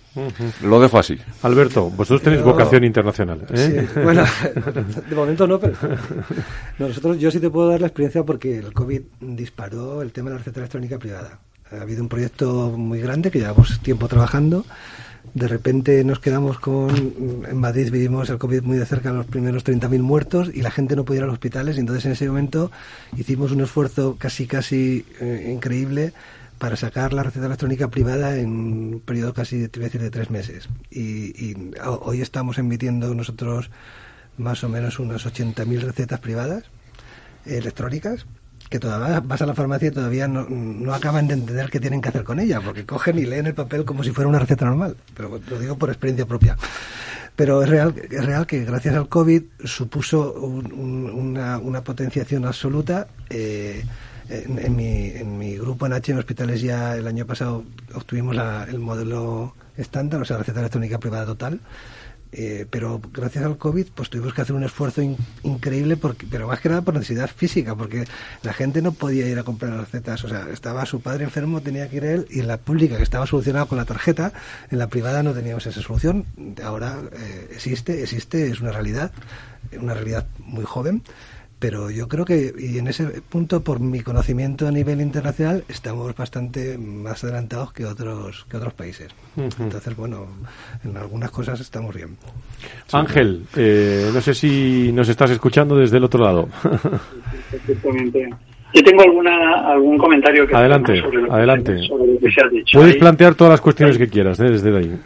[0.63, 1.17] Lo dejo así.
[1.43, 3.45] Alberto, vosotros tenéis vocación internacional.
[3.53, 3.87] ¿eh?
[4.03, 4.23] bueno,
[5.09, 5.75] de momento no, pero
[6.79, 10.35] nosotros yo sí te puedo dar la experiencia porque el COVID disparó el tema de
[10.35, 11.39] la receta electrónica privada.
[11.71, 14.65] Ha habido un proyecto muy grande que llevamos tiempo trabajando.
[15.33, 16.89] De repente nos quedamos con.
[17.47, 20.95] En Madrid vivimos el COVID muy de cerca, los primeros 30.000 muertos y la gente
[20.95, 21.77] no podía ir a los hospitales.
[21.77, 22.71] Y entonces en ese momento
[23.17, 26.13] hicimos un esfuerzo casi, casi eh, increíble
[26.57, 30.69] para sacar la receta electrónica privada en un periodo casi, de tres meses.
[30.89, 33.69] Y, hoy estamos emitiendo nosotros
[34.37, 36.63] más o menos unas 80.000 recetas privadas
[37.45, 38.25] electrónicas
[38.69, 42.01] que todavía vas a la farmacia y todavía no, no, acaban de entender qué tienen
[42.01, 44.65] que hacer con ella, porque cogen y leen el papel como si fuera una receta
[44.65, 44.97] normal.
[45.15, 46.57] Pero lo digo por experiencia propia.
[47.37, 53.07] Pero es real, es real que gracias al COVID supuso una, una, potenciación absoluta.
[53.29, 53.85] Eh,
[54.29, 57.63] en, mi, en mi grupo en H en hospitales ya el año pasado
[57.93, 58.35] obtuvimos
[58.69, 61.59] el modelo estándar, o sea, la receta electrónica privada total.
[62.33, 65.01] Eh, pero gracias al COVID pues tuvimos que hacer un esfuerzo
[65.43, 68.03] increíble porque pero más que nada por necesidad física porque
[68.43, 70.25] la gente no podía ir a comprar las recetas.
[70.25, 73.03] O sea estaba su padre enfermo tenía que ir él y en la pública que
[73.03, 74.33] estaba solucionada con la tarjeta
[74.69, 76.25] en la privada no teníamos esa solución.
[76.61, 79.13] Ahora eh, existe existe es una realidad
[79.79, 81.03] una realidad muy joven
[81.59, 86.15] pero yo creo que, y en ese punto, por mi conocimiento a nivel internacional, estamos
[86.15, 89.07] bastante más adelantados que otros, que otros países.
[89.35, 90.27] Entonces, bueno,
[90.83, 92.17] en algunas cosas estamos bien.
[92.91, 96.47] Ángel, eh, no sé si nos estás escuchando desde el otro lado.
[97.51, 98.29] Perfectamente.
[98.73, 101.75] Yo tengo alguna, algún comentario que adelante, sobre lo adelante.
[102.21, 102.77] Que, se ha dicho.
[102.77, 104.49] Puedes plantear todas las cuestiones que quieras ¿eh?
[104.49, 104.99] desde ahí.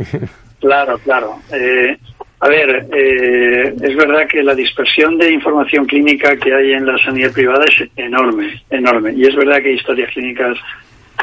[0.59, 1.37] Claro, claro.
[1.51, 1.97] Eh,
[2.43, 6.97] a ver, eh, es verdad que la dispersión de información clínica que hay en la
[6.97, 9.13] sanidad privada es enorme, enorme.
[9.15, 10.57] Y es verdad que hay historias clínicas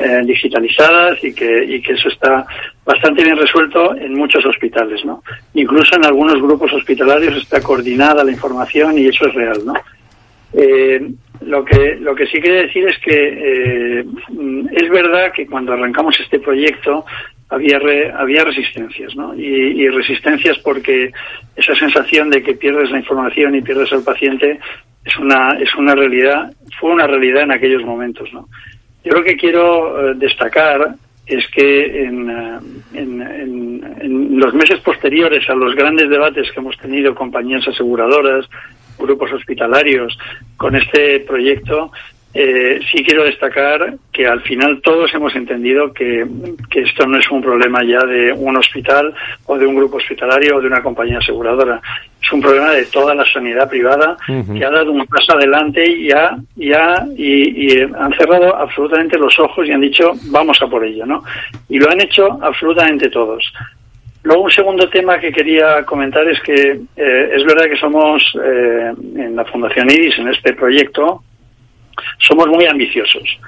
[0.00, 2.46] eh, digitalizadas y que, y que eso está
[2.84, 5.24] bastante bien resuelto en muchos hospitales, ¿no?
[5.54, 9.74] Incluso en algunos grupos hospitalarios está coordinada la información y eso es real, ¿no?
[10.52, 11.02] Eh,
[11.40, 14.04] lo que lo que sí quiere decir es que
[14.70, 17.04] es verdad que cuando arrancamos este proyecto
[17.50, 17.78] había,
[18.16, 19.34] había resistencias, ¿no?
[19.34, 21.12] Y, resistencias porque
[21.56, 24.58] esa sensación de que pierdes la información y pierdes al paciente
[25.04, 28.48] es una, es una realidad, fue una realidad en aquellos momentos, ¿no?
[29.04, 30.94] Yo lo que quiero eh, destacar
[31.26, 32.58] es que en, eh,
[32.94, 38.46] en, en, en, los meses posteriores a los grandes debates que hemos tenido compañías aseguradoras,
[38.98, 40.18] grupos hospitalarios
[40.56, 41.92] con este proyecto,
[42.34, 46.26] eh, sí quiero destacar que al final todos hemos entendido que,
[46.74, 49.14] esto no es un problema ya de un hospital
[49.46, 51.80] o de un grupo hospitalario o de una compañía aseguradora.
[52.22, 56.10] Es un problema de toda la sanidad privada que ha dado un paso adelante y,
[56.12, 61.06] ha, y, y, han cerrado absolutamente los ojos y han dicho vamos a por ello,
[61.06, 61.24] ¿no?
[61.68, 63.42] Y lo han hecho absolutamente todos.
[64.22, 68.92] Luego un segundo tema que quería comentar es que eh, es verdad que somos eh,
[69.16, 71.22] en la Fundación IRIS, en este proyecto,
[72.18, 73.38] somos muy ambiciosos.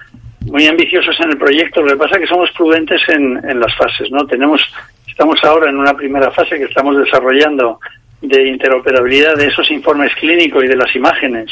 [0.47, 4.11] Muy ambiciosos en el proyecto, lo que pasa es que somos prudentes en, las fases,
[4.11, 4.27] ¿no?
[4.27, 4.63] Tenemos,
[5.07, 7.79] estamos ahora en una primera fase que estamos desarrollando
[8.23, 11.51] de interoperabilidad de esos informes clínicos y de las imágenes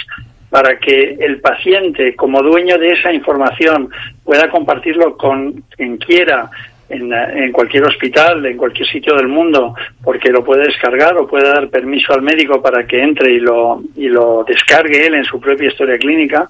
[0.51, 3.91] para que el paciente, como dueño de esa información,
[4.25, 6.51] pueda compartirlo con quien quiera
[6.89, 11.49] en, en, cualquier hospital, en cualquier sitio del mundo, porque lo puede descargar o puede
[11.49, 15.39] dar permiso al médico para que entre y lo, y lo descargue él en su
[15.39, 16.49] propia historia clínica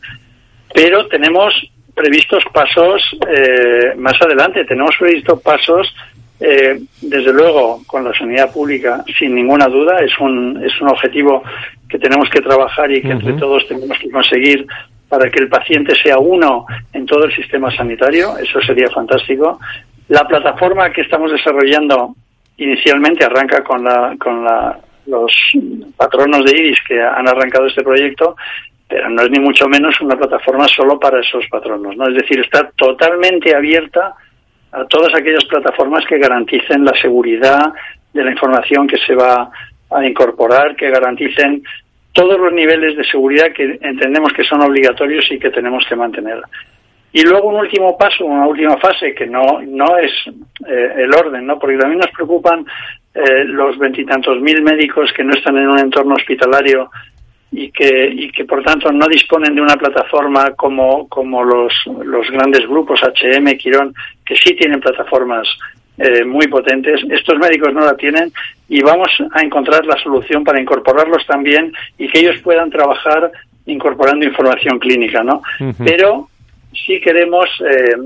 [0.79, 1.53] pero tenemos
[1.93, 5.93] previstos pasos eh, más adelante, tenemos previstos pasos
[6.39, 9.99] eh, desde luego con la sanidad pública sin ninguna duda.
[9.99, 11.43] Es un es un objetivo
[11.89, 14.69] que tenemos que trabajar y que entre todos tenemos que conseguir
[15.09, 18.39] para que el paciente sea uno en todo el sistema sanitario.
[18.39, 19.59] Eso sería fantástico.
[20.07, 22.15] La plataforma que estamos desarrollando
[22.57, 25.33] inicialmente arranca con la con la los
[25.97, 28.37] patronos de IRIS que han arrancado este proyecto
[28.89, 32.09] pero no es ni mucho menos una plataforma solo para esos patronos, ¿no?
[32.09, 34.15] Es decir, está totalmente abierta
[34.73, 37.73] a todas aquellas plataformas que garanticen la seguridad
[38.13, 39.51] de la información que se va
[39.91, 41.63] a incorporar, que garanticen
[42.13, 46.41] todos los niveles de seguridad que entendemos que son obligatorios y que tenemos que mantener.
[47.13, 50.13] Y luego un último paso, una última fase que no, no es
[50.67, 51.59] eh, el orden, ¿no?
[51.59, 52.67] Porque también nos preocupan
[53.15, 56.91] eh, los veintitantos mil médicos que no están en un entorno hospitalario
[57.51, 61.73] y que, y que por tanto no disponen de una plataforma como, como los,
[62.05, 65.49] los grandes grupos HM, Quirón, que sí tienen plataformas
[65.97, 67.01] eh, muy potentes.
[67.11, 68.31] Estos médicos no la tienen
[68.69, 73.33] y vamos a encontrar la solución para incorporarlos también y que ellos puedan trabajar
[73.67, 75.43] incorporando información clínica, ¿no?
[75.85, 76.29] Pero
[76.73, 77.97] sí queremos eh,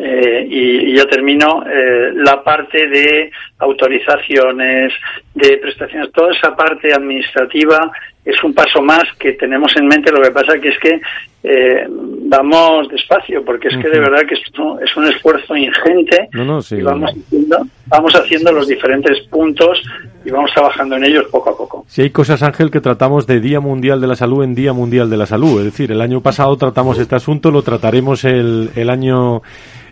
[0.00, 4.92] eh, y, ya termino, eh, la parte de autorizaciones,
[5.34, 7.92] de prestaciones, toda esa parte administrativa
[8.24, 10.10] es un paso más que tenemos en mente.
[10.10, 11.00] Lo que pasa que es que
[11.42, 16.28] eh, vamos despacio, porque es que de verdad que es un, es un esfuerzo ingente
[16.32, 19.82] y vamos haciendo, vamos haciendo los diferentes puntos
[20.24, 21.84] y vamos trabajando en ellos poco a poco.
[21.86, 25.10] Si hay cosas, Ángel, que tratamos de Día Mundial de la Salud en Día Mundial
[25.10, 25.58] de la Salud.
[25.58, 29.42] Es decir, el año pasado tratamos este asunto, lo trataremos el, el año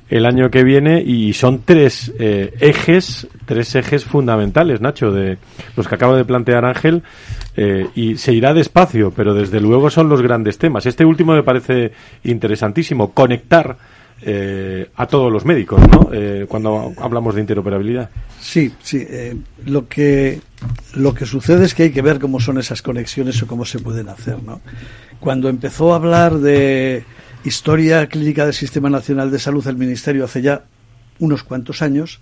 [0.08, 5.38] el año que viene y son tres eh, ejes, tres ejes fundamentales, Nacho, de
[5.76, 7.02] los que acaba de plantear Ángel
[7.56, 10.84] eh, y se irá despacio, pero desde luego son los grandes temas.
[10.86, 11.92] Este último me parece
[12.24, 13.76] interesantísimo, conectar
[14.20, 16.10] eh, a todos los médicos, ¿no?
[16.46, 18.10] cuando hablamos de interoperabilidad.
[18.38, 19.06] Sí, sí.
[19.64, 20.40] lo que
[20.94, 23.78] lo que sucede es que hay que ver cómo son esas conexiones o cómo se
[23.78, 24.60] pueden hacer, ¿no?
[25.20, 27.04] Cuando empezó a hablar de
[27.44, 30.62] Historia Clínica del Sistema Nacional de Salud del Ministerio hace ya
[31.18, 32.20] unos cuantos años,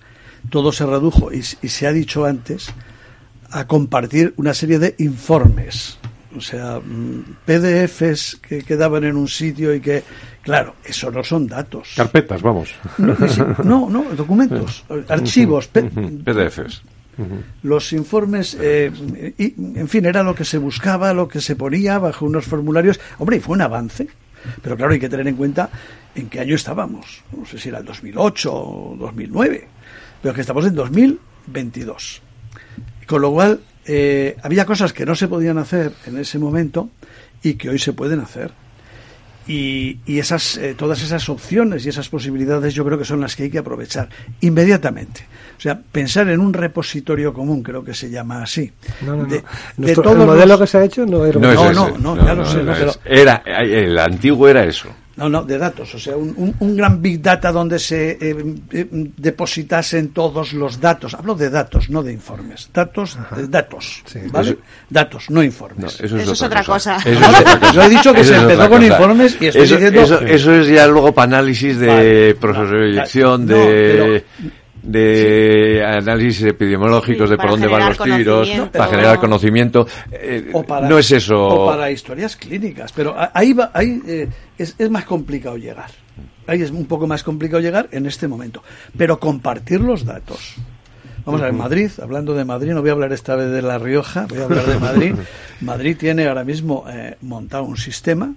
[0.49, 2.73] todo se redujo y, se ha dicho antes
[3.51, 5.99] a compartir una serie de informes,
[6.37, 10.03] o sea, mm, PDFs que quedaban en un sitio y que,
[10.43, 11.93] claro, eso no son datos.
[11.97, 12.75] Carpetas, vamos.
[12.99, 16.83] No, no, documentos, archivos, PDFs.
[17.63, 18.91] Los informes, eh,
[19.37, 22.99] y, en fin, era lo que se buscaba, lo que se ponía bajo unos formularios.
[23.19, 24.09] Hombre, y fue un avance.
[24.63, 25.71] Pero claro, hay que tener en cuenta
[26.15, 27.23] en qué año estábamos.
[27.37, 29.69] No sé si era el 2008 o 2009,
[30.23, 32.23] pero que estamos en 2022.
[33.07, 36.91] Con lo cual, eh, había cosas que no se podían hacer en ese momento
[37.43, 38.53] y que hoy se pueden hacer.
[39.53, 43.45] Y, esas, eh, todas esas opciones y esas posibilidades yo creo que son las que
[43.45, 44.09] hay que aprovechar
[44.43, 45.27] inmediatamente.
[45.59, 48.71] O sea, pensar en un repositorio común, creo que se llama así.
[49.01, 49.27] No, no,
[49.89, 53.01] el modelo que se ha hecho no era no, no, no, ya lo sé.
[53.05, 54.89] Era, el antiguo era eso.
[55.21, 55.95] No, no, de datos.
[55.95, 58.35] O sea, un, un, gran big data donde se eh,
[58.73, 61.13] eh, depositasen todos los datos.
[61.13, 62.71] Hablo de datos, no de informes.
[62.73, 64.03] Datos, datos.
[64.33, 64.57] ¿Vale?
[64.89, 66.01] datos, no informes.
[66.01, 66.97] eso es, otra, cosa.
[67.75, 70.01] Yo he dicho que se empezó con informes y estoy diciendo.
[70.27, 74.25] Eso, es ya luego para análisis de proceso de elección, de
[74.91, 79.87] de análisis epidemiológicos de por dónde van los tiros, para generar conocimiento.
[80.11, 81.37] Eh, no es eso.
[81.37, 85.91] O para historias clínicas, pero ahí, va, ahí eh, es, es, más complicado llegar.
[86.47, 88.63] Ahí es un poco más complicado llegar en este momento.
[88.97, 90.57] Pero compartir los datos.
[91.25, 93.79] Vamos a ver, Madrid, hablando de Madrid, no voy a hablar esta vez de La
[93.79, 95.15] Rioja, voy a hablar de Madrid.
[95.61, 98.35] Madrid tiene ahora mismo eh, montado un sistema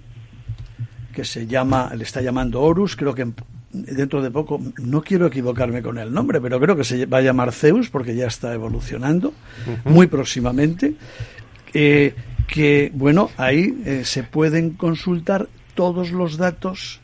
[1.12, 3.26] que se llama, le está llamando Horus, creo que
[3.74, 7.22] dentro de poco, no quiero equivocarme con el nombre, pero creo que se va a
[7.22, 9.34] llamar Zeus porque ya está evolucionando
[9.84, 10.94] muy próximamente.
[11.72, 12.14] Eh,
[12.46, 17.00] que, bueno, ahí eh, se pueden consultar todos los datos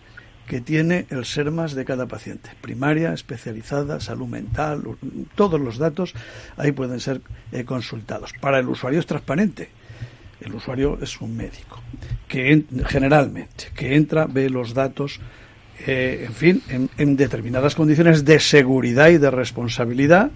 [0.47, 4.83] que tiene el SERMAS de cada paciente, primaria, especializada, salud mental,
[5.35, 6.15] todos los datos
[6.57, 7.21] ahí pueden ser
[7.53, 8.33] eh, consultados.
[8.41, 9.71] Para el usuario es transparente.
[10.41, 11.81] El usuario es un médico
[12.27, 15.21] que generalmente que entra ve los datos
[15.87, 16.63] eh, en fin,
[16.97, 20.31] en, determinadas condiciones de seguridad y de responsabilidad,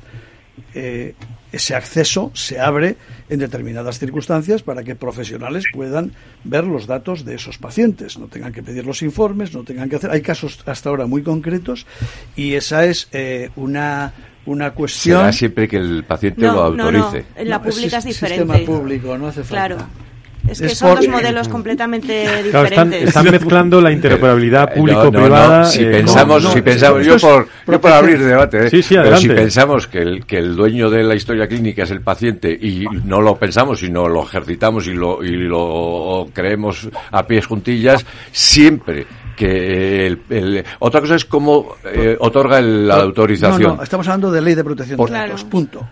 [0.74, 1.14] eh,
[1.52, 2.96] ese acceso se abre
[3.28, 8.52] en determinadas circunstancias para que profesionales puedan ver los datos de esos pacientes, no tengan
[8.52, 10.11] que pedir los informes, no tengan que hacer.
[10.11, 11.87] Hay casos hasta ahora muy concretos
[12.35, 14.12] y esa es eh, una
[14.46, 15.20] una cuestión.
[15.20, 17.24] Será siempre que el paciente lo autorice.
[17.37, 18.44] En la pública es, diferente.
[18.44, 19.76] Sistema público, no hace falta.
[19.76, 20.04] Claro.
[20.48, 23.09] Es que son dos modelos completamente diferentes.
[23.09, 25.64] están, mezclando la interoperabilidad eh, público-privada.
[25.64, 28.85] si, eh, pensamos, si pensamos, yo por, yo por abrir debate, ¿eh?
[28.88, 32.52] pero si pensamos que el, que el dueño de la historia clínica es el paciente
[32.52, 38.04] y no lo pensamos, sino lo ejercitamos y lo, y lo creemos a pies juntillas,
[38.30, 41.74] siempre que el, otra cosa es cómo
[42.18, 43.76] otorga la autorización.
[43.76, 45.87] No, estamos hablando de ley de protección de datos, punto.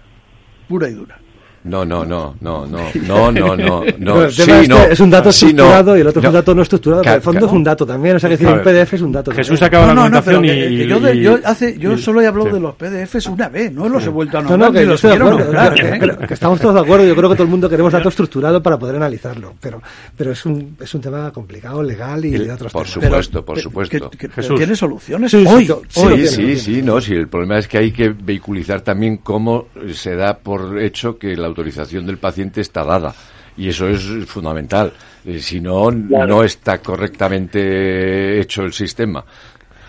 [0.69, 1.22] Pura y dura.
[1.65, 3.85] No, no, no, no, no, no, no, no.
[3.99, 4.31] no.
[4.31, 4.79] Sí, no.
[4.79, 5.97] Este es un dato sí, estructurado no.
[5.97, 8.17] y el otro es un dato no estructurado, pero el fondo es un dato también.
[8.17, 9.31] O sea, que decir, un PDF es un dato.
[9.31, 9.83] Jesús también.
[9.83, 12.55] acaba no, la no, y, yo, de, yo, hace, yo solo he hablado sí.
[12.55, 14.59] de los PDFs una vez, no los he vuelto a nombrar.
[14.59, 16.01] No, no, que, los quiero nombrar, ¿eh?
[16.01, 17.07] que, que estamos todos de acuerdo.
[17.07, 19.81] Yo creo que todo el mundo queremos dato estructurado para poder analizarlo, pero,
[20.17, 23.05] pero es, un, es un tema complicado, legal y, el, de otros por temas.
[23.05, 24.55] Supuesto, por supuesto, por supuesto.
[24.57, 25.33] ¿Tiene soluciones?
[25.35, 27.01] hoy, sí, sí, sí, no.
[27.01, 31.37] Sí, el problema es que hay que vehiculizar también cómo se da por hecho que
[31.37, 33.15] la autorización del paciente está dada.
[33.57, 34.93] Y eso es fundamental.
[35.25, 39.25] Eh, si no, no está correctamente hecho el sistema.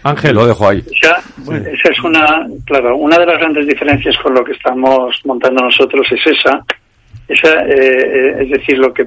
[0.04, 0.84] Ángel, lo dejo ahí.
[1.02, 5.64] Esa, esa es una, claro, una de las grandes diferencias con lo que estamos montando
[5.64, 6.62] nosotros es esa.
[7.26, 9.06] Esa, eh, eh, es decir, lo que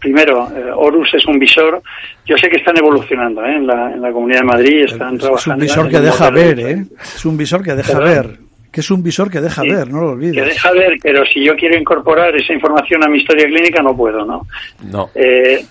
[0.00, 1.80] primero, Horus es un visor.
[2.26, 5.64] Yo sé que están evolucionando en, la, en la Comunidad de Madrid, están trabajando.
[5.64, 6.84] Es un visor que deja ver, ¿eh?
[7.00, 8.41] Es un visor que deja ver
[8.72, 10.34] que es un visor que deja ver, no lo olvides.
[10.34, 13.94] Que deja ver, pero si yo quiero incorporar esa información a mi historia clínica no
[13.94, 14.46] puedo, ¿no?
[14.90, 15.10] No.
[15.14, 15.62] Eh,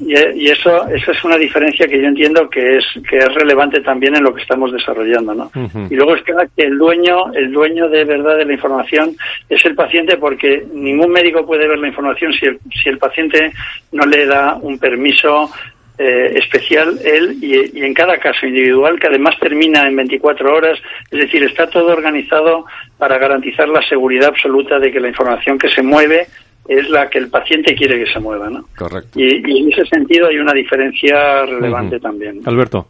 [0.00, 4.16] y, eso, eso es una diferencia que yo entiendo que es que es relevante también
[4.16, 5.50] en lo que estamos desarrollando, ¿no?
[5.90, 9.14] Y luego es que el dueño, el dueño de verdad de la información
[9.48, 13.52] es el paciente porque ningún médico puede ver la información si el, si el paciente
[13.92, 15.50] no le da un permiso
[16.02, 20.78] eh, especial él y, en cada caso individual que además termina en 24 horas,
[21.10, 22.64] es decir, está todo organizado
[22.96, 26.26] para garantizar la seguridad absoluta de que la información que se mueve
[26.66, 28.64] es la que el paciente quiere que se mueva, ¿no?
[28.78, 29.20] Correcto.
[29.20, 32.40] Y, en ese sentido hay una diferencia relevante también.
[32.46, 32.86] Alberto.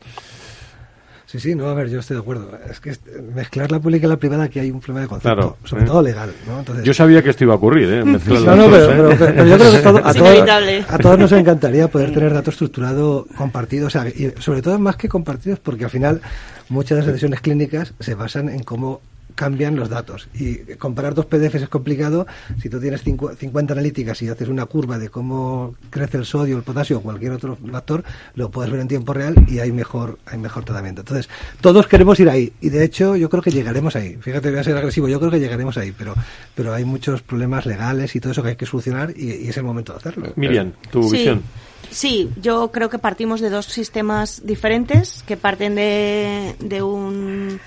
[1.31, 2.51] Sí, sí, no, a ver, yo estoy de acuerdo.
[2.69, 2.93] Es que
[3.33, 6.33] mezclar la pública y la privada aquí hay un problema de concepto, sobre todo legal.
[6.45, 6.59] ¿no?
[6.59, 8.05] Entonces, yo sabía que esto iba a ocurrir, ¿eh?
[8.05, 8.15] no,
[8.57, 9.77] no, pero, pero, yo creo que
[10.09, 14.61] a, todos, a, todos, nos encantaría poder tener datos estructurados compartidos, o sea, y sobre
[14.61, 16.21] todo más que compartidos, porque al final
[16.69, 19.01] muchas de las decisiones clínicas se basan en cómo
[19.41, 20.29] cambian los datos.
[20.35, 22.27] Y comparar dos PDFs es complicado.
[22.61, 26.63] Si tú tienes 50 analíticas y haces una curva de cómo crece el sodio, el
[26.63, 30.37] potasio o cualquier otro factor, lo puedes ver en tiempo real y hay mejor, hay
[30.37, 31.01] mejor tratamiento.
[31.01, 31.31] Entonces,
[31.63, 32.53] todos queremos ir ahí.
[32.61, 34.19] Y de hecho, yo creo que llegaremos ahí.
[34.21, 35.09] Fíjate, voy a ser agresivo.
[35.09, 35.95] Yo creo que llegaremos ahí.
[35.97, 36.15] Pero,
[36.55, 39.65] pero hay muchos problemas legales y todo eso que hay que solucionar y, es el
[39.65, 40.35] momento de hacerlo.
[40.37, 41.43] Miriam, tu visión.
[41.91, 47.59] Sí, yo creo que partimos de dos sistemas diferentes que parten de, de un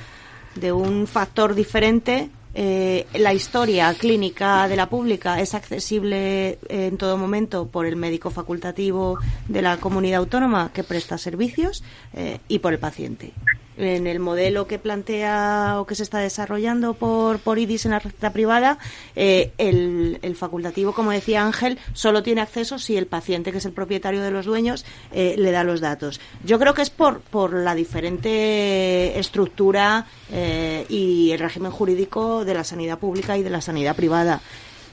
[0.55, 2.29] de un factor diferente.
[2.55, 8.29] Eh, la historia clínica de la pública es accesible en todo momento por el médico
[8.29, 13.33] facultativo de la comunidad autónoma que presta servicios eh, y por el paciente
[13.77, 17.99] en el modelo que plantea o que se está desarrollando por, por IDIS en la
[17.99, 18.77] receta privada,
[19.15, 23.71] eh, el, facultativo, como decía Ángel, solo tiene acceso si el paciente, que es el
[23.71, 26.19] propietario de los dueños, eh, le da los datos.
[26.43, 32.53] Yo creo que es por, por la diferente estructura eh, y el régimen jurídico de
[32.55, 34.41] la sanidad pública y de la sanidad privada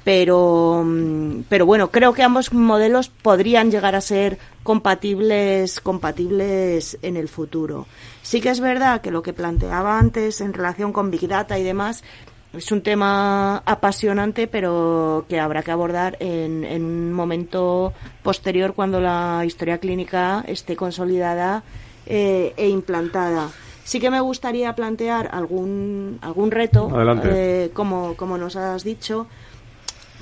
[0.04, 7.16] pero, mm, pero bueno, creo que ambos modelos podrían llegar a ser compatibles, compatibles en
[7.16, 7.86] el futuro.
[8.22, 11.62] Sí que es verdad que lo que planteaba antes en relación con Big Data y
[11.64, 12.04] demás
[12.52, 17.92] es un tema apasionante, pero que habrá que abordar en, en un momento
[18.22, 21.62] posterior cuando la historia clínica esté consolidada
[22.06, 23.48] eh, e implantada.
[23.84, 26.90] Sí que me gustaría plantear algún, algún reto,
[27.24, 29.26] eh, como, como nos has dicho,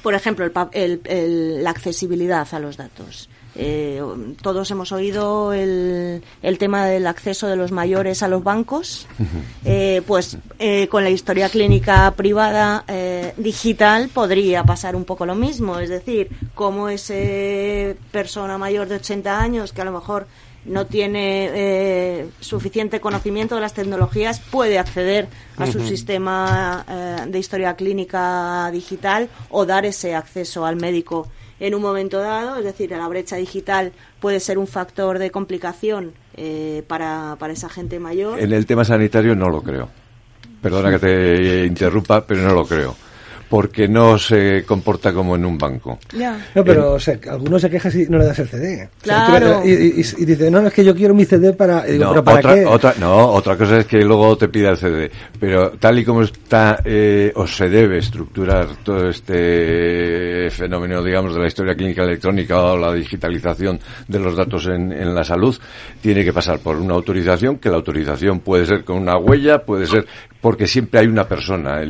[0.03, 3.29] por ejemplo, el, la accesibilidad a los datos.
[3.61, 4.01] Eh,
[4.41, 9.09] todos hemos oído el, el, tema del acceso de los mayores a los bancos.
[9.65, 12.85] Eh, pues eh, con la historia clínica privada
[13.37, 15.81] digital podría pasar un poco lo mismo.
[15.81, 20.29] Es decir, como ese persona mayor de 80 años que a lo mejor
[20.65, 26.85] no tiene suficiente conocimiento de las tecnologías puede acceder a su sistema
[27.27, 31.29] de historia clínica digital o dar ese acceso al médico
[31.61, 36.13] en un momento dado, es decir, la brecha digital puede ser un factor de complicación
[36.37, 38.39] eh, para, para esa gente mayor.
[38.41, 39.89] En el tema sanitario no lo creo.
[40.63, 43.08] Perdona que te interrumpa, pero no lo creo
[43.49, 45.99] porque no se comporta como en un banco.
[46.55, 46.99] No, pero
[47.31, 48.89] algunos se quejan si no le das el CD.
[49.03, 49.63] Claro.
[49.65, 51.85] y, y, dice, no, es que yo quiero mi CD para...
[51.87, 52.67] no, ¿para otra, qué?
[52.67, 55.11] Otra, no, otra cosa es que luego te pida el CD.
[55.39, 61.41] Pero tal y como está eh, o se debe estructurar todo este fenómeno, digamos, de
[61.41, 65.59] la historia clínica electrónica o la digitalización de los datos en, en la salud,
[66.03, 69.87] tiene que pasar por una autorización, que la autorización puede ser con una huella, puede
[69.87, 70.07] ser
[70.41, 71.81] porque siempre hay una persona.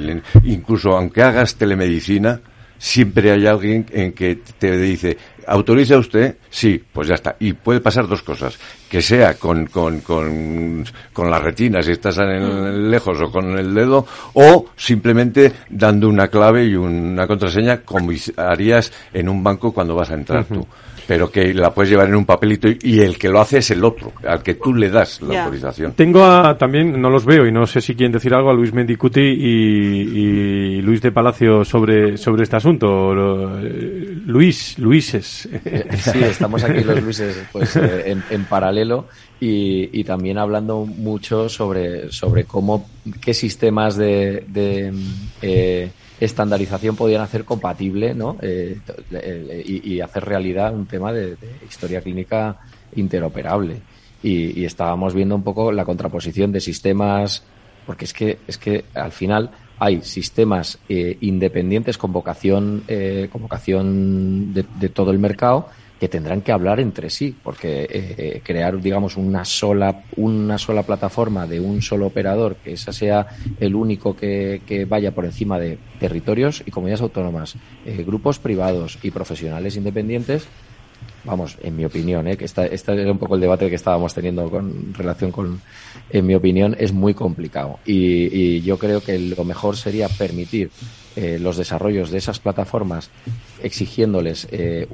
[0.45, 2.41] incluso aunque hagas telemedicina,
[2.79, 6.37] siempre hay alguien en que te dice, ¿autoriza usted?
[6.49, 7.37] Sí, pues ya está.
[7.41, 8.59] Y puede pasar dos cosas.
[8.89, 12.91] Que sea con, con, con, con la retina, si estás en, mm.
[12.91, 18.93] lejos, o con el dedo, o simplemente dando una clave y una contraseña como harías
[19.13, 20.67] en un banco cuando vas a entrar tú
[21.09, 23.83] pero que la puedes llevar en un papelito y, el que lo hace es el
[23.83, 25.95] otro, al que tú le das la autorización.
[25.95, 28.75] Tengo a, también, no los veo y no sé si quieren decir algo, a Luis
[28.75, 33.15] Mendicuti y, Luis de Palacio sobre, sobre este asunto.
[33.15, 35.49] Luis, Luises.
[35.99, 39.07] Sí, estamos aquí los Luises pues, eh, en, paralelo
[39.41, 42.87] y, también hablando mucho sobre, sobre cómo,
[43.19, 44.45] qué sistemas de...
[44.47, 44.93] de
[45.41, 45.91] eh,
[46.21, 48.37] estandarización podían hacer compatible ¿no?
[48.41, 48.79] Eh,
[49.13, 51.37] eh, y, hacer realidad un tema de,
[51.69, 52.59] historia clínica
[52.97, 53.81] interoperable.
[54.23, 57.43] Y, estábamos viendo un poco la contraposición de sistemas,
[57.87, 62.83] porque es que, es que al final hay sistemas eh, independientes con vocación,
[63.31, 65.69] con vocación de todo el mercado
[65.99, 71.47] que tendrán que hablar entre sí, porque eh, crear, digamos, una sola, una sola plataforma
[71.47, 73.27] de un solo operador, que esa sea
[73.59, 78.99] el único que, que vaya por encima de territorios y comunidades autónomas, eh, grupos privados
[79.03, 80.47] y profesionales independientes,
[81.25, 82.37] vamos, en mi opinión, ¿eh?
[82.37, 85.61] que este era un poco el debate que estábamos teniendo con relación con,
[86.11, 87.81] en mi opinión, es muy complicado.
[87.85, 87.95] Y,
[88.35, 90.71] y yo creo que lo mejor sería permitir
[91.21, 93.11] eh, los desarrollos de esas plataformas
[93.61, 94.87] exigiéndoles eh,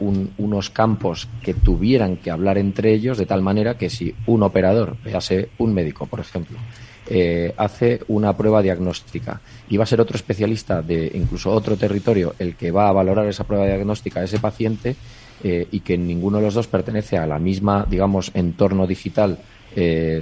[0.00, 4.96] unos campos que tuvieran que hablar entre ellos de tal manera que si un operador,
[5.04, 6.58] véase un médico, por ejemplo,
[7.06, 12.34] eh, hace una prueba diagnóstica y va a ser otro especialista de incluso otro territorio
[12.40, 14.96] el que va a valorar esa prueba diagnóstica a ese paciente
[15.44, 19.38] y que ninguno de los dos pertenece a la misma, digamos, entorno digital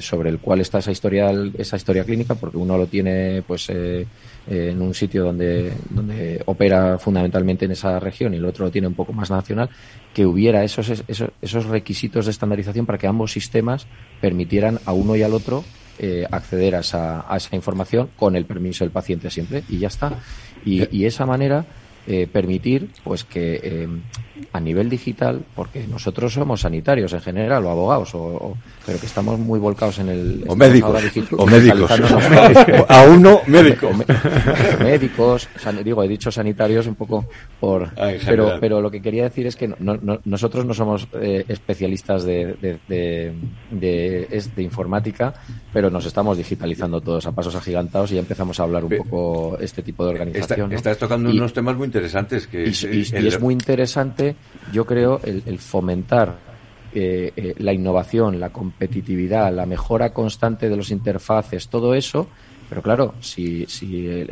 [0.01, 3.71] sobre el cual está esa historia, esa historia clínica, porque uno lo tiene pues
[4.49, 8.71] eh, en un sitio donde, donde opera fundamentalmente en esa región y el otro lo
[8.71, 9.69] tiene un poco más nacional,
[10.15, 13.87] que hubiera esos, esos, esos requisitos de estandarización para que ambos sistemas
[14.21, 15.65] permitieran a uno y al otro
[15.99, 19.89] eh, acceder a esa, a esa información con el permiso del paciente siempre y ya
[19.89, 20.13] está.
[20.65, 21.65] Y, y esa manera
[22.07, 23.89] eh, permitir pues que eh,
[24.53, 29.39] a nivel digital, porque nosotros somos sanitarios en general o abogados, o, pero que estamos
[29.39, 30.45] muy volcados en el...
[30.47, 31.03] O médicos.
[31.33, 31.91] O médicos.
[32.89, 33.91] a uno médico.
[34.81, 35.49] médicos,
[35.85, 37.27] digo, he dicho sanitarios un poco
[37.59, 37.91] por...
[37.97, 39.69] Ah, pero, pero lo que quería decir es que
[40.25, 43.33] nosotros no somos eh, especialistas de, de,
[43.71, 45.35] de, de, informática,
[45.73, 49.59] pero nos estamos digitalizando todos a pasos agigantados y ya empezamos a hablar un poco
[49.61, 50.73] este tipo de organización.
[50.73, 51.96] Estás tocando unos temas muy interesantes.
[52.47, 54.37] Que y, es muy interesante,
[54.73, 56.39] yo creo, el, fomentar
[56.95, 62.29] eh, eh, la innovación, la competitividad, la mejora constante de los interfaces, todo eso.
[62.69, 64.25] Pero claro, si, si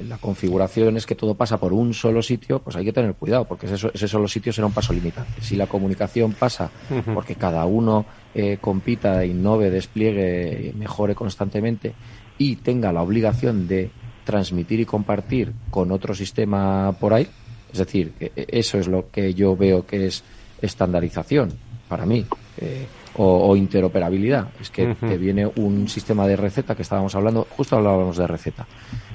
[0.00, 3.44] la configuración es que todo pasa por un solo sitio, pues hay que tener cuidado,
[3.44, 5.40] porque ese, ese solo sitio será un paso limitante.
[5.40, 6.68] Si la comunicación pasa
[7.14, 11.94] porque cada uno eh, compita, innove, despliegue, mejore constantemente
[12.38, 13.90] y tenga la obligación de
[14.24, 17.28] transmitir y compartir con otro sistema por ahí.
[17.72, 20.22] Es decir, eso es lo que yo veo que es
[20.60, 21.52] estandarización
[21.88, 22.24] para mí.
[22.58, 24.48] Eh, o, interoperabilidad.
[24.60, 28.66] Es que te viene un sistema de receta que estábamos hablando, justo hablábamos de receta.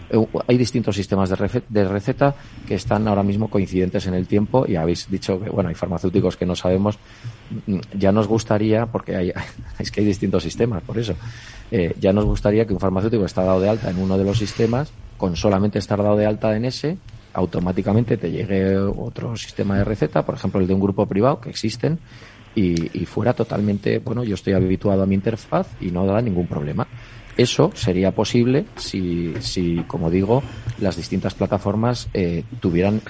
[0.10, 2.36] Eh, hay distintos sistemas de, receta
[2.68, 6.38] que están ahora mismo coincidentes en el tiempo y habéis dicho que, bueno, hay farmacéuticos
[6.38, 6.98] que no sabemos.
[7.68, 9.34] Mm, ya nos gustaría, porque hay,
[9.80, 11.16] es que hay distintos sistemas, por eso,
[11.72, 14.38] eh, ya nos gustaría que un farmacéutico está dado de alta en uno de los
[14.38, 16.98] sistemas, con solamente estar dado de alta en ese,
[17.34, 21.50] automáticamente te llegue otro sistema de receta, por ejemplo el de un grupo privado, que
[21.50, 22.00] existen,
[22.56, 26.88] y, fuera totalmente, bueno, yo estoy habituado a mi interfaz y no da ningún problema.
[27.38, 30.44] Eso sería posible si, si como digo,
[30.80, 33.02] las distintas plataformas eh, tuvieran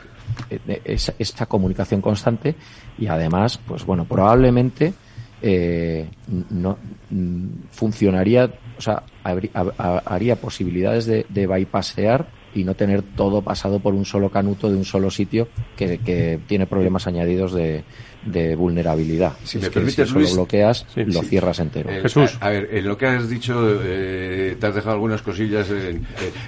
[0.49, 2.55] eh, esa, comunicación constante
[2.99, 4.93] y además, pues bueno, probablemente
[5.41, 6.07] eh,
[6.49, 6.77] no
[7.09, 13.93] mm, funcionaría, o sea, haría posibilidades de, de bypassear y no tener todo pasado por
[13.93, 17.83] un solo canuto de un solo sitio que, que tiene problemas añadidos de,
[18.25, 19.33] de vulnerabilidad.
[19.43, 21.89] Si me permites, lo bloqueas, lo cierras entero.
[21.89, 22.37] Eh, Jesús.
[22.39, 25.69] A, ver, en lo que has dicho, eh, te has dejado algunas cosillas.
[25.71, 26.01] Eh,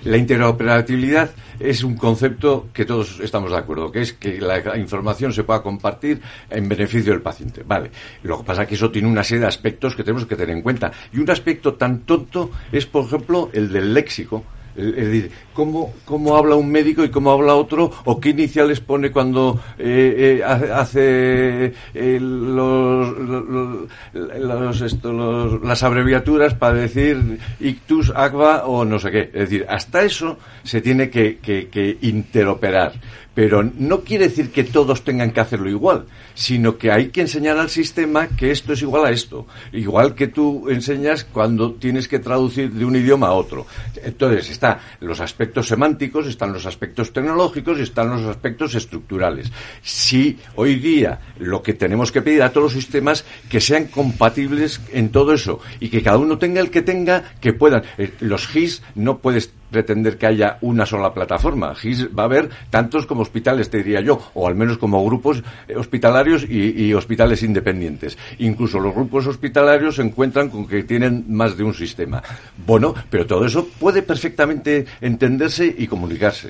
[0.03, 5.33] la interoperabilidad es un concepto que todos estamos de acuerdo, que es que la información
[5.33, 7.63] se pueda compartir en beneficio del paciente.
[7.65, 7.91] Vale.
[8.23, 10.55] Lo que pasa es que eso tiene una serie de aspectos que tenemos que tener
[10.55, 10.91] en cuenta.
[11.13, 14.43] Y un aspecto tan tonto es, por ejemplo, el del léxico
[14.75, 17.91] es decir, ¿cómo, ¿cómo, habla un médico y cómo habla otro?
[18.05, 23.17] ¿O qué iniciales pone cuando eh, eh, hace eh, los,
[25.03, 29.21] los, las abreviaturas para decir ictus, agua o no sé qué?
[29.33, 32.93] Es decir, hasta eso se tiene que, que interoperar.
[33.41, 37.57] Pero no quiere decir que todos tengan que hacerlo igual, sino que hay que enseñar
[37.57, 39.47] al sistema que esto es igual a esto.
[39.71, 43.65] Igual que tú enseñas cuando tienes que traducir de un idioma a otro.
[44.03, 49.51] Entonces, están los aspectos semánticos, están los aspectos tecnológicos y están los aspectos estructurales.
[49.81, 54.81] Si hoy día lo que tenemos que pedir a todos los sistemas que sean compatibles
[54.93, 57.81] en todo eso y que cada uno tenga el que tenga, que puedan.
[57.97, 61.73] Eh, los GIS no puedes pretender que haya una sola plataforma.
[61.73, 65.43] GIS va a haber tantos como hospitales, te diría yo, o al menos como grupos
[65.67, 68.17] eh, hospitalarios y, hospitales independientes.
[68.39, 72.21] Incluso los grupos hospitalarios se encuentran con que tienen más de un sistema.
[72.65, 76.49] Bueno, pero todo eso puede perfectamente entenderse y comunicarse.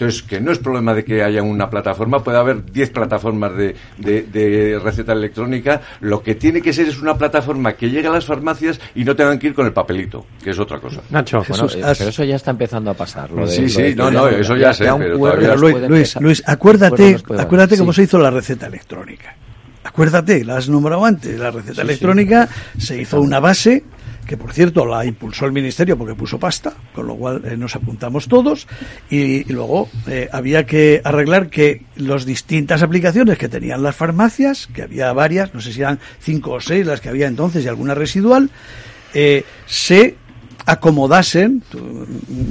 [0.00, 3.76] Entonces, que no es problema de que haya una plataforma, puede haber 10 plataformas de,
[3.98, 5.82] de, receta electrónica.
[6.00, 9.14] Lo que tiene que ser es una plataforma que llegue a las farmacias y no
[9.14, 11.02] tengan que ir con el papelito, que es otra cosa.
[11.10, 13.28] Nacho, bueno, eh, pero eso ya está empezando a pasar.
[13.46, 18.04] sí, sí, no, no, eso ya, sé, pero todavía Luis, Luis, acuérdate, acuérdate cómo se
[18.04, 19.36] hizo la receta electrónica.
[19.84, 22.48] Acuérdate, la has nombrado antes, la receta electrónica
[22.78, 23.84] se hizo una base
[24.30, 27.74] que por cierto la impulsó el ministerio porque puso pasta, con lo cual eh, nos
[27.74, 28.68] apuntamos todos,
[29.10, 34.82] y, luego eh, había que arreglar que las distintas aplicaciones que tenían las farmacias, que
[34.82, 37.92] había varias, no sé si eran cinco o seis las que había entonces y alguna
[37.96, 38.50] residual,
[39.14, 40.14] eh, se
[40.64, 41.64] acomodasen,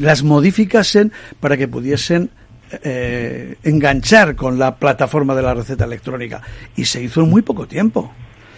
[0.02, 2.30] las modificasen para que pudiesen
[3.64, 6.42] enganchar con la plataforma de la receta electrónica.
[6.76, 8.12] Y se hizo en muy poco tiempo.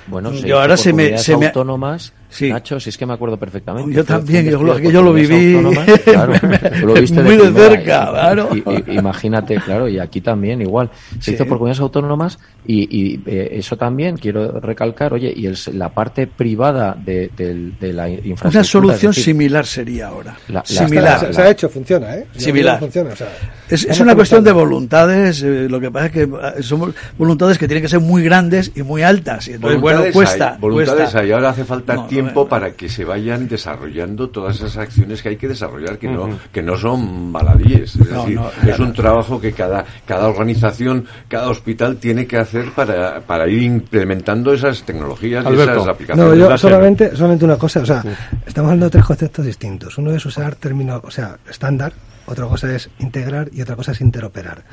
[0.08, 2.50] Bueno, se ahora se me, se me autónomas Sí.
[2.50, 3.94] Nacho, si es que me acuerdo perfectamente.
[3.94, 5.58] Yo también, yo lo, yo lo viví
[6.06, 6.34] claro,
[6.82, 8.50] lo viste muy de, cerca, claro.
[8.88, 10.90] imagínate, claro, y aquí también igual.
[11.20, 15.58] Se hizo por comunidades autónomas y, y eh, eso también quiero recalcar, oye, y el,
[15.74, 18.60] la parte privada de, de, la infraestructura.
[18.60, 20.38] Una solución similar sería ahora.
[20.64, 21.34] similar.
[21.34, 22.28] Se, ha hecho, funciona, ¿eh?
[22.38, 22.80] Similar.
[22.80, 23.28] Funciona, o sea,
[23.70, 27.58] es, es una cuestión de voluntades, eh, lo que pasa es que eh, somos voluntades
[27.58, 29.50] que tienen que ser muy grandes y muy altas.
[29.50, 30.58] Y entonces, bueno, cuesta.
[30.60, 31.20] voluntades cuesta.
[31.20, 35.38] hay, ahora hace falta tiempo para que se vayan desarrollando todas esas acciones que hay
[35.38, 37.96] que desarrollar, que no, que no son baladíes.
[37.96, 43.22] Es decir, es un trabajo que cada, cada organización, cada hospital tiene que hacer para,
[43.22, 46.38] para ir implementando esas tecnologías y esas aplicaciones.
[46.38, 48.04] No, yo solamente, solamente una cosa, o sea,
[48.46, 49.98] estamos hablando de tres conceptos distintos.
[49.98, 51.94] Uno es usar términos, o sea, estándar,
[52.32, 54.64] otra cosa es integrar y otra cosa es interoperar.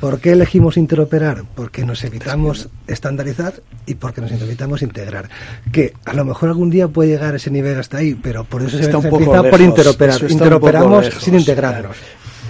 [0.00, 1.44] ¿Por qué elegimos interoperar?
[1.54, 3.54] Porque nos evitamos estandarizar
[3.86, 5.28] y porque nos evitamos integrar.
[5.72, 8.76] Que a lo mejor algún día puede llegar ese nivel hasta ahí, pero por eso
[8.78, 10.20] se, está empieza por interoperar.
[10.28, 11.88] Interoperamos sin integrar.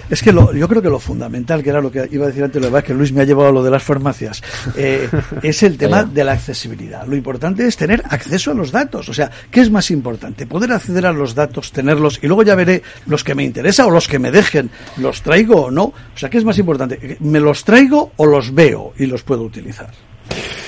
[0.09, 2.43] Es que lo, yo creo que lo fundamental, que era lo que iba a decir
[2.43, 4.41] antes, lo que Luis me ha llevado a lo de las farmacias,
[4.75, 5.09] eh,
[5.41, 7.05] es el tema de la accesibilidad.
[7.07, 9.09] Lo importante es tener acceso a los datos.
[9.09, 10.45] O sea, ¿qué es más importante?
[10.45, 13.91] Poder acceder a los datos, tenerlos, y luego ya veré los que me interesan o
[13.91, 15.83] los que me dejen, los traigo o no.
[15.83, 17.17] O sea, ¿qué es más importante?
[17.19, 19.91] ¿Me los traigo o los veo y los puedo utilizar?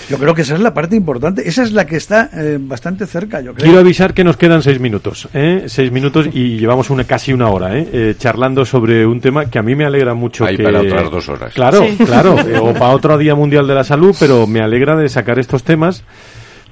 [0.10, 1.48] Yo creo que esa es la parte importante.
[1.48, 3.66] Esa es la que está eh, bastante cerca, yo creo.
[3.66, 5.66] Quiero avisar que nos quedan seis minutos, ¿eh?
[5.68, 7.90] Seis minutos y llevamos una, casi una hora, ¿eh?
[7.92, 8.16] ¿eh?
[8.18, 10.46] charlando sobre un tema que a mí me alegra mucho.
[10.46, 11.54] Hay para otras dos horas.
[11.54, 12.36] Claro, claro.
[12.62, 16.04] o para otro Día Mundial de la Salud, pero me alegra de sacar estos temas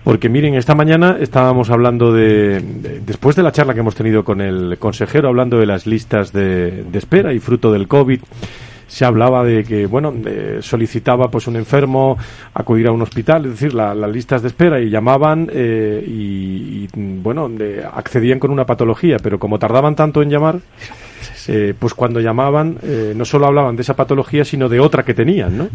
[0.05, 2.61] Porque miren, esta mañana estábamos hablando de,
[3.05, 6.83] después de la charla que hemos tenido con el consejero, hablando de las listas de,
[6.83, 8.21] de espera y fruto del COVID
[8.87, 10.13] se hablaba de que, bueno,
[10.61, 12.17] solicitaba pues un enfermo
[12.53, 17.49] acudir a un hospital, es decir, las listas de espera y llamaban eh, y, bueno,
[17.93, 20.59] accedían con una patología, pero como tardaban tanto en llamar,
[21.47, 25.13] eh, pues cuando llamaban eh, no solo hablaban de esa patología, sino de otra que
[25.13, 25.69] tenían, ¿no?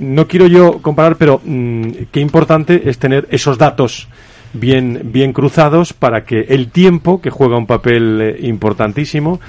[0.00, 4.08] no quiero yo comparar, pero mm, qué importante es tener esos datos
[4.52, 9.40] bien, bien cruzados para que el tiempo, que juega un papel importantísimo,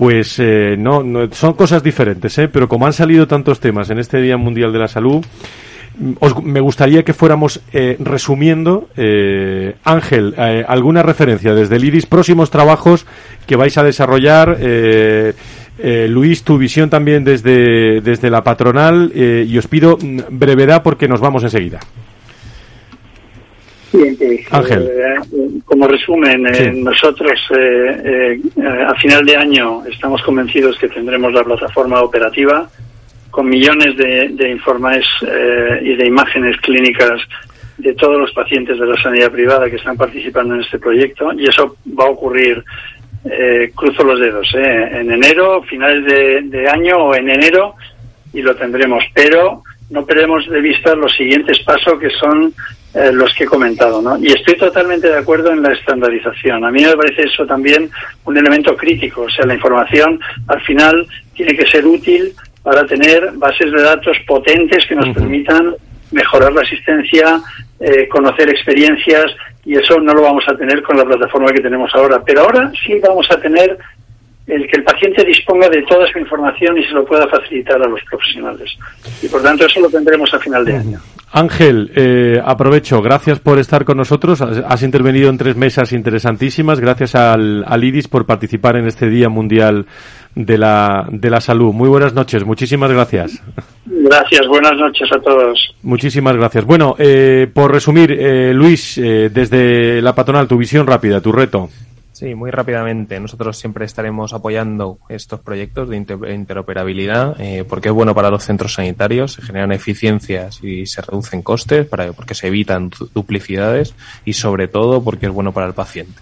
[0.00, 2.48] pues eh, no, son cosas diferentes, ¿eh?
[2.48, 5.22] pero como han salido tantos temas en este Día Mundial de la Salud,
[5.98, 10.34] mm, me gustaría que fuéramos eh, resumiendo, eh, Ángel,
[10.66, 13.04] alguna referencia desde el IRIS, próximos trabajos
[13.46, 14.56] que vais a desarrollar.
[16.08, 21.20] Luis, tu visión también desde, desde la patronal y os pido mm, brevedad porque nos
[21.20, 21.78] vamos enseguida.
[23.92, 24.88] Bien, pues, Ángel.
[24.88, 28.40] Eh, como resumen, eh, nosotros eh,
[28.86, 32.68] a final de año estamos convencidos que tendremos la plataforma operativa
[33.30, 37.20] con millones de, de informes y de imágenes clínicas
[37.78, 41.46] de todos los pacientes de la sanidad privada que están participando en este proyecto y
[41.46, 42.64] eso va a ocurrir,
[43.76, 47.76] cruzo los dedos, en enero, finales de, de año o en enero
[48.32, 52.52] y lo tendremos, pero no perdemos de vista los siguientes pasos que son
[52.92, 54.18] eh, los que he comentado, ¿no?
[54.18, 56.64] Y estoy totalmente de acuerdo en la estandarización.
[56.64, 57.88] A mí me parece eso también
[58.24, 59.22] un elemento crítico.
[59.22, 60.18] O sea, la información
[60.48, 65.74] al final tiene que ser útil para tener bases de datos potentes que nos permitan
[66.10, 67.40] mejorar la asistencia,
[67.78, 69.26] eh, conocer experiencias
[69.64, 72.20] y eso no lo vamos a tener con la plataforma que tenemos ahora.
[72.24, 73.78] Pero ahora sí vamos a tener
[74.50, 77.88] el que el paciente disponga de toda su información y se lo pueda facilitar a
[77.88, 78.76] los profesionales.
[79.22, 81.00] Y por tanto eso lo tendremos a final de año.
[81.32, 84.40] Ángel, eh, aprovecho, gracias por estar con nosotros.
[84.40, 86.80] Has, intervenido en tres mesas interesantísimas.
[86.80, 89.86] Gracias al, al, IDIS por participar en este Día Mundial
[90.34, 91.72] de la, de la Salud.
[91.72, 93.40] Muy buenas noches, muchísimas gracias.
[93.86, 95.76] Gracias, buenas noches a todos.
[95.82, 96.64] Muchísimas gracias.
[96.64, 101.68] Bueno, eh, por resumir, eh, Luis, desde la patronal, tu visión rápida, tu reto.
[102.20, 103.18] Sí, muy rápidamente.
[103.18, 105.96] Nosotros siempre estaremos apoyando estos proyectos de
[106.34, 111.40] interoperabilidad eh, porque es bueno para los centros sanitarios, se generan eficiencias y se reducen
[111.40, 113.94] costes para, porque se evitan duplicidades
[114.26, 116.20] y sobre todo porque es bueno para el paciente.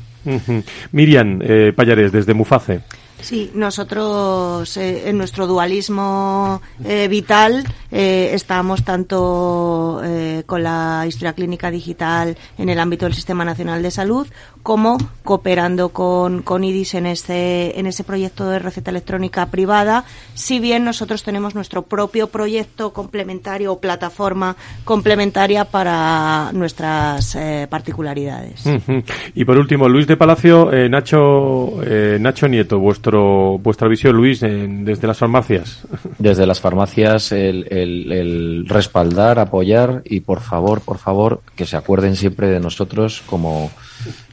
[0.92, 2.82] Miriam eh, Payares, desde Muface.
[3.20, 10.00] Sí, nosotros eh, en nuestro dualismo eh, vital eh, estamos tanto
[10.46, 14.26] con la historia clínica digital en el ámbito del Sistema Nacional de Salud
[14.62, 20.04] como cooperando con, con IDIS en ese, en ese proyecto de receta electrónica privada,
[20.34, 27.36] si bien nosotros tenemos nuestro propio proyecto complementario o plataforma complementaria para nuestras
[27.68, 28.64] particularidades.
[29.34, 31.80] Y por último, Luis de Palacio, Nacho,
[32.20, 35.82] Nacho Nieto, vuestro vuestra visión, Luis, desde las farmacias?
[36.18, 42.48] Desde las farmacias, el, respaldar, apoyar y por favor, por favor, que se acuerden siempre
[42.48, 43.70] de nosotros como,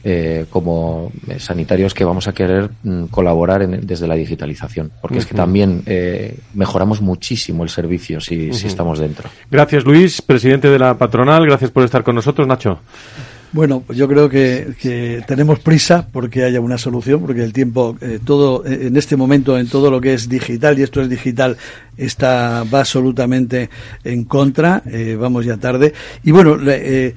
[0.04, 5.34] eh, como sanitarios que vamos a querer mm, colaborar desde la digitalización, porque es que
[5.34, 9.28] también eh, mejoramos muchísimo el servicio si, si estamos dentro.
[9.50, 11.46] Gracias, Luis, presidente de la patronal.
[11.46, 12.80] Gracias por estar con nosotros, Nacho.
[13.52, 18.18] Bueno, pues yo creo que, tenemos prisa porque haya una solución, porque el tiempo, eh,
[18.22, 21.56] todo eh, en este momento, en todo lo que es digital, y esto es digital,
[21.96, 23.70] está va absolutamente
[24.04, 25.92] en contra, eh, vamos ya tarde.
[26.24, 27.14] Y bueno, eh,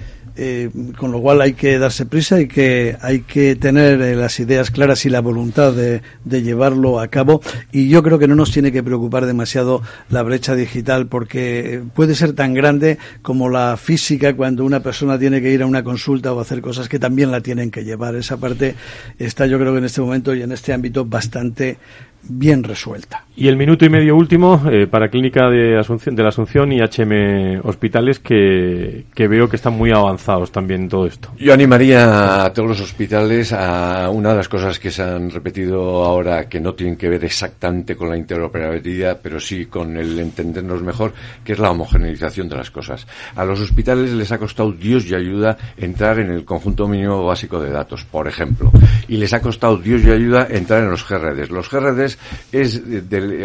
[0.98, 4.72] con lo cual hay que darse prisa y que hay que tener eh, las ideas
[4.72, 7.42] claras y la voluntad de, llevarlo a cabo.
[7.72, 12.16] Y yo creo que no nos tiene que preocupar demasiado la brecha digital porque puede
[12.16, 16.34] ser tan grande como la física cuando una persona tiene que ir a una consulta
[16.34, 18.16] o hacer cosas que también la tienen que llevar.
[18.16, 18.76] Esa parte
[19.18, 21.78] está yo creo que en este momento y en este ámbito bastante
[22.24, 23.26] bien resuelta.
[23.36, 26.82] Y el minuto y medio último eh, para Clínica de, Asunción, de la Asunción y
[26.82, 31.32] HM Hospitales que, que, veo que están muy avanzados también en todo esto.
[31.38, 36.04] Yo animaría a todos los hospitales a una de las cosas que se han repetido
[36.04, 40.82] ahora que no tienen que ver exactamente con la interoperabilidad, pero sí con el entendernos
[40.82, 41.14] mejor,
[41.44, 43.08] que es la homogeneización de las cosas.
[43.36, 47.60] A los hospitales les ha costado Dios y ayuda entrar en el conjunto mínimo básico
[47.62, 48.70] de datos, por ejemplo,
[49.08, 51.52] y les ha costado Dios y ayuda entrar en los GRDs.
[51.52, 52.09] Los GRDs
[52.52, 52.82] es,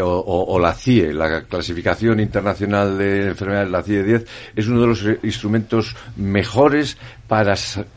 [0.02, 5.04] o, la CIE, la clasificación internacional de enfermedades, la CIE 10, es uno de los
[5.22, 6.96] instrumentos mejores
[7.28, 7.54] para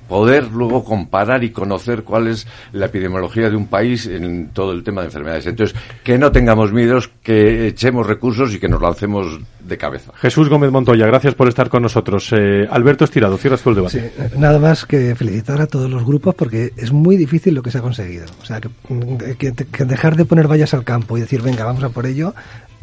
[0.08, 4.84] poder luego comparar y conocer cuál es la epidemiología de un país en todo el
[4.84, 5.48] tema de enfermedades.
[5.48, 10.14] Entonces, que no tengamos miedos, que echemos recursos y que nos lancemos de cabeza.
[10.16, 12.32] Jesús Gómez Montoya, gracias por estar con nosotros.
[12.32, 14.00] Eh, Alberto Estirado, cierras tú el debate.
[14.00, 17.72] Sí, nada más que felicitar a todos los grupos porque es muy difícil lo que
[17.72, 18.26] se ha conseguido.
[18.42, 21.90] O sea, que, que dejar de poner vallas al campo y decir, venga, vamos a
[21.90, 22.34] por ello,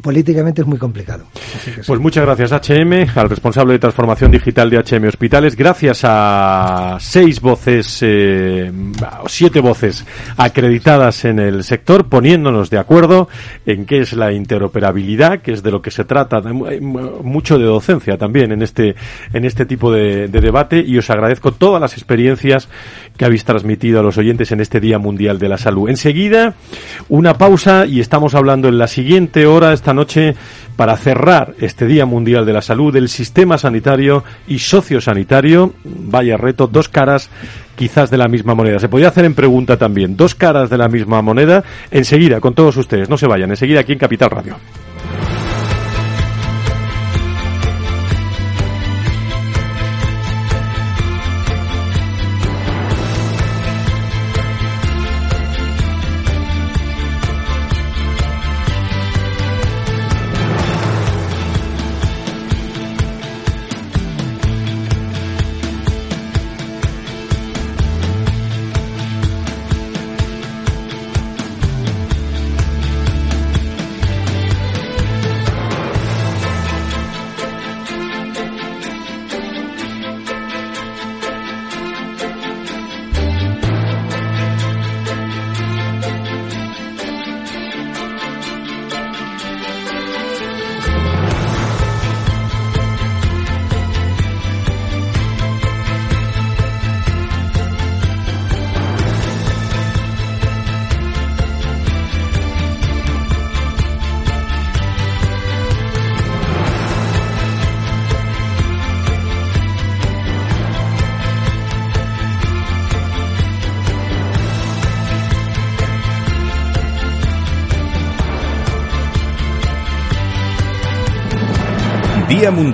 [0.05, 1.25] políticamente es muy complicado.
[1.87, 7.41] Pues muchas gracias HM, al responsable de transformación digital de HM Hospitales, gracias a seis
[7.41, 8.71] voces, eh,
[9.25, 10.05] siete voces
[10.37, 13.29] acreditadas en el sector, poniéndonos de acuerdo
[13.65, 18.15] en qué es la interoperabilidad, que es de lo que se trata, mucho de docencia
[18.15, 18.93] también en este,
[19.33, 22.69] en este tipo de, de debate, y os agradezco todas las experiencias
[23.17, 25.89] que habéis transmitido a los oyentes en este Día Mundial de la Salud.
[25.89, 26.55] Enseguida,
[27.09, 30.35] una pausa y estamos hablando en la siguiente hora esta noche
[30.75, 35.73] para cerrar este Día Mundial de la Salud del sistema sanitario y sociosanitario.
[35.83, 37.29] Vaya reto, dos caras
[37.75, 38.79] quizás de la misma moneda.
[38.79, 41.63] Se podría hacer en pregunta también, dos caras de la misma moneda.
[41.91, 44.55] Enseguida, con todos ustedes, no se vayan, enseguida aquí en Capital Radio.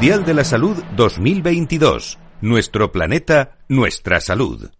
[0.01, 2.17] Mundial de la Salud 2022.
[2.41, 4.71] Nuestro planeta, nuestra salud.